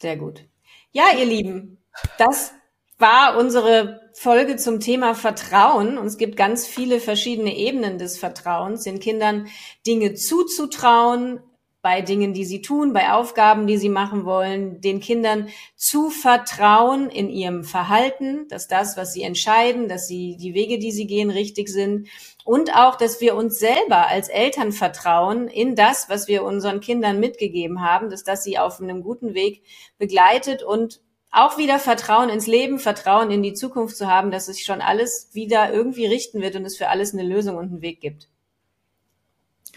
sehr 0.00 0.16
gut. 0.16 0.44
Ja, 0.92 1.04
ihr 1.16 1.26
Lieben, 1.26 1.78
das 2.16 2.54
war 2.98 3.38
unsere 3.38 4.00
Folge 4.12 4.56
zum 4.56 4.80
Thema 4.80 5.14
Vertrauen. 5.14 5.98
Und 5.98 6.06
es 6.06 6.18
gibt 6.18 6.36
ganz 6.36 6.66
viele 6.66 7.00
verschiedene 7.00 7.56
Ebenen 7.56 7.98
des 7.98 8.18
Vertrauens, 8.18 8.82
den 8.82 8.98
Kindern 8.98 9.46
Dinge 9.86 10.14
zuzutrauen, 10.14 11.40
bei 11.80 12.02
Dingen, 12.02 12.34
die 12.34 12.44
sie 12.44 12.60
tun, 12.60 12.92
bei 12.92 13.12
Aufgaben, 13.12 13.68
die 13.68 13.78
sie 13.78 13.88
machen 13.88 14.24
wollen, 14.24 14.80
den 14.80 14.98
Kindern 14.98 15.48
zu 15.76 16.10
vertrauen 16.10 17.08
in 17.08 17.30
ihrem 17.30 17.62
Verhalten, 17.62 18.48
dass 18.48 18.66
das, 18.66 18.96
was 18.96 19.12
sie 19.12 19.22
entscheiden, 19.22 19.88
dass 19.88 20.08
sie 20.08 20.36
die 20.36 20.54
Wege, 20.54 20.80
die 20.80 20.90
sie 20.90 21.06
gehen, 21.06 21.30
richtig 21.30 21.68
sind. 21.68 22.08
Und 22.44 22.74
auch, 22.74 22.96
dass 22.96 23.20
wir 23.20 23.36
uns 23.36 23.60
selber 23.60 24.08
als 24.08 24.28
Eltern 24.28 24.72
vertrauen 24.72 25.46
in 25.46 25.76
das, 25.76 26.08
was 26.08 26.26
wir 26.26 26.42
unseren 26.42 26.80
Kindern 26.80 27.20
mitgegeben 27.20 27.80
haben, 27.80 28.10
dass 28.10 28.24
das 28.24 28.42
sie 28.42 28.58
auf 28.58 28.80
einem 28.80 29.02
guten 29.02 29.34
Weg 29.34 29.62
begleitet 29.98 30.64
und 30.64 31.00
auch 31.30 31.58
wieder 31.58 31.78
Vertrauen 31.78 32.28
ins 32.28 32.46
Leben, 32.46 32.78
Vertrauen 32.78 33.30
in 33.30 33.42
die 33.42 33.54
Zukunft 33.54 33.96
zu 33.96 34.06
haben, 34.06 34.30
dass 34.30 34.46
sich 34.46 34.64
schon 34.64 34.80
alles 34.80 35.28
wieder 35.32 35.72
irgendwie 35.72 36.06
richten 36.06 36.40
wird 36.40 36.56
und 36.56 36.64
es 36.64 36.76
für 36.76 36.88
alles 36.88 37.12
eine 37.12 37.22
Lösung 37.22 37.56
und 37.56 37.66
einen 37.66 37.82
Weg 37.82 38.00
gibt. 38.00 38.28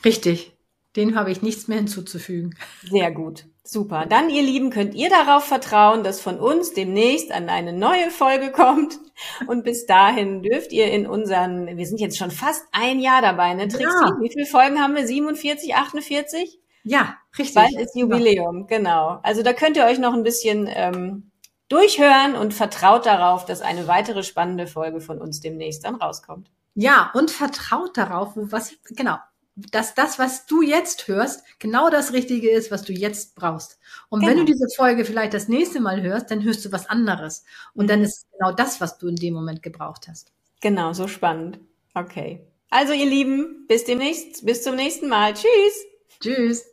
Richtig. 0.06 0.54
Den 0.96 1.16
habe 1.16 1.32
ich 1.32 1.42
nichts 1.42 1.68
mehr 1.68 1.78
hinzuzufügen. 1.78 2.56
Sehr 2.90 3.12
gut. 3.12 3.46
Super. 3.64 4.06
Dann, 4.06 4.30
ihr 4.30 4.42
Lieben, 4.42 4.72
könnt 4.72 4.96
ihr 4.96 5.10
darauf 5.10 5.46
vertrauen, 5.46 6.04
dass 6.04 6.20
von 6.20 6.40
uns 6.40 6.74
demnächst 6.74 7.32
an 7.32 7.48
eine 7.48 7.72
neue 7.72 8.12
Folge 8.12 8.52
kommt. 8.52 9.00
Und 9.48 9.64
bis 9.64 9.86
dahin 9.86 10.42
dürft 10.42 10.74
ihr 10.74 10.92
in 10.92 11.08
unseren, 11.08 11.78
wir 11.78 11.86
sind 11.86 12.02
jetzt 12.02 12.18
schon 12.18 12.32
fast 12.32 12.66
ein 12.74 13.00
Jahr 13.00 13.22
dabei, 13.22 13.54
ne? 13.54 13.68
Trixie, 13.68 13.86
ja. 13.86 14.18
wie 14.20 14.32
viele 14.32 14.46
Folgen 14.46 14.82
haben 14.82 14.96
wir? 14.96 15.08
47, 15.08 15.76
48? 15.76 16.60
Ja, 16.84 17.16
richtig. 17.38 17.56
Bald 17.56 17.80
ist 17.80 17.96
Jubiläum, 17.96 18.68
genau. 18.68 19.20
Also 19.24 19.44
da 19.44 19.54
könnt 19.54 19.78
ihr 19.78 19.86
euch 19.86 20.00
noch 20.00 20.14
ein 20.14 20.24
bisschen 20.24 20.68
ähm, 20.70 21.31
durchhören 21.72 22.36
und 22.36 22.54
vertraut 22.54 23.06
darauf, 23.06 23.46
dass 23.46 23.62
eine 23.62 23.88
weitere 23.88 24.24
spannende 24.24 24.68
Folge 24.68 25.02
von 25.02 25.20
uns 25.20 25.40
demnächst 25.40 25.86
dann 25.86 25.96
rauskommt. 25.96 26.52
Ja, 26.76 27.12
und 27.14 27.32
vertraut 27.32 27.98
darauf, 27.98 28.32
was, 28.36 28.74
genau, 28.90 29.18
dass 29.56 29.94
das, 29.94 30.20
was 30.20 30.46
du 30.46 30.62
jetzt 30.62 31.08
hörst, 31.08 31.44
genau 31.60 31.90
das 31.90 32.14
Richtige 32.14 32.50
ist, 32.50 32.72
was 32.72 32.84
du 32.84 32.94
jetzt 32.94 33.36
brauchst. 33.36 33.80
Und 34.10 34.22
genau. 34.22 34.32
wenn 34.32 34.38
du 34.40 34.46
genau. 34.46 34.58
diese 34.58 34.76
Folge 34.76 35.06
vielleicht 35.06 35.34
das 35.34 35.48
nächste 35.48 35.80
Mal 35.80 36.02
hörst, 36.02 36.32
dann 36.32 36.44
hörst 36.44 36.64
du 36.66 36.72
was 36.72 36.88
anderes. 36.88 37.44
Und 37.74 37.86
mhm. 37.86 37.90
dann 37.90 38.02
ist 38.04 38.28
genau 38.32 38.54
das, 38.54 38.82
was 38.82 38.98
du 38.98 39.08
in 39.08 39.16
dem 39.16 39.34
Moment 39.34 39.62
gebraucht 39.62 40.08
hast. 40.08 40.32
Genau, 40.62 40.94
so 40.94 41.08
spannend. 41.08 41.60
Okay. 41.94 42.46
Also, 42.70 42.94
ihr 42.94 43.10
Lieben, 43.10 43.66
bis 43.68 43.84
demnächst, 43.84 44.46
bis 44.46 44.64
zum 44.64 44.76
nächsten 44.76 45.10
Mal. 45.10 45.34
Tschüss. 45.34 45.86
Tschüss. 46.22 46.66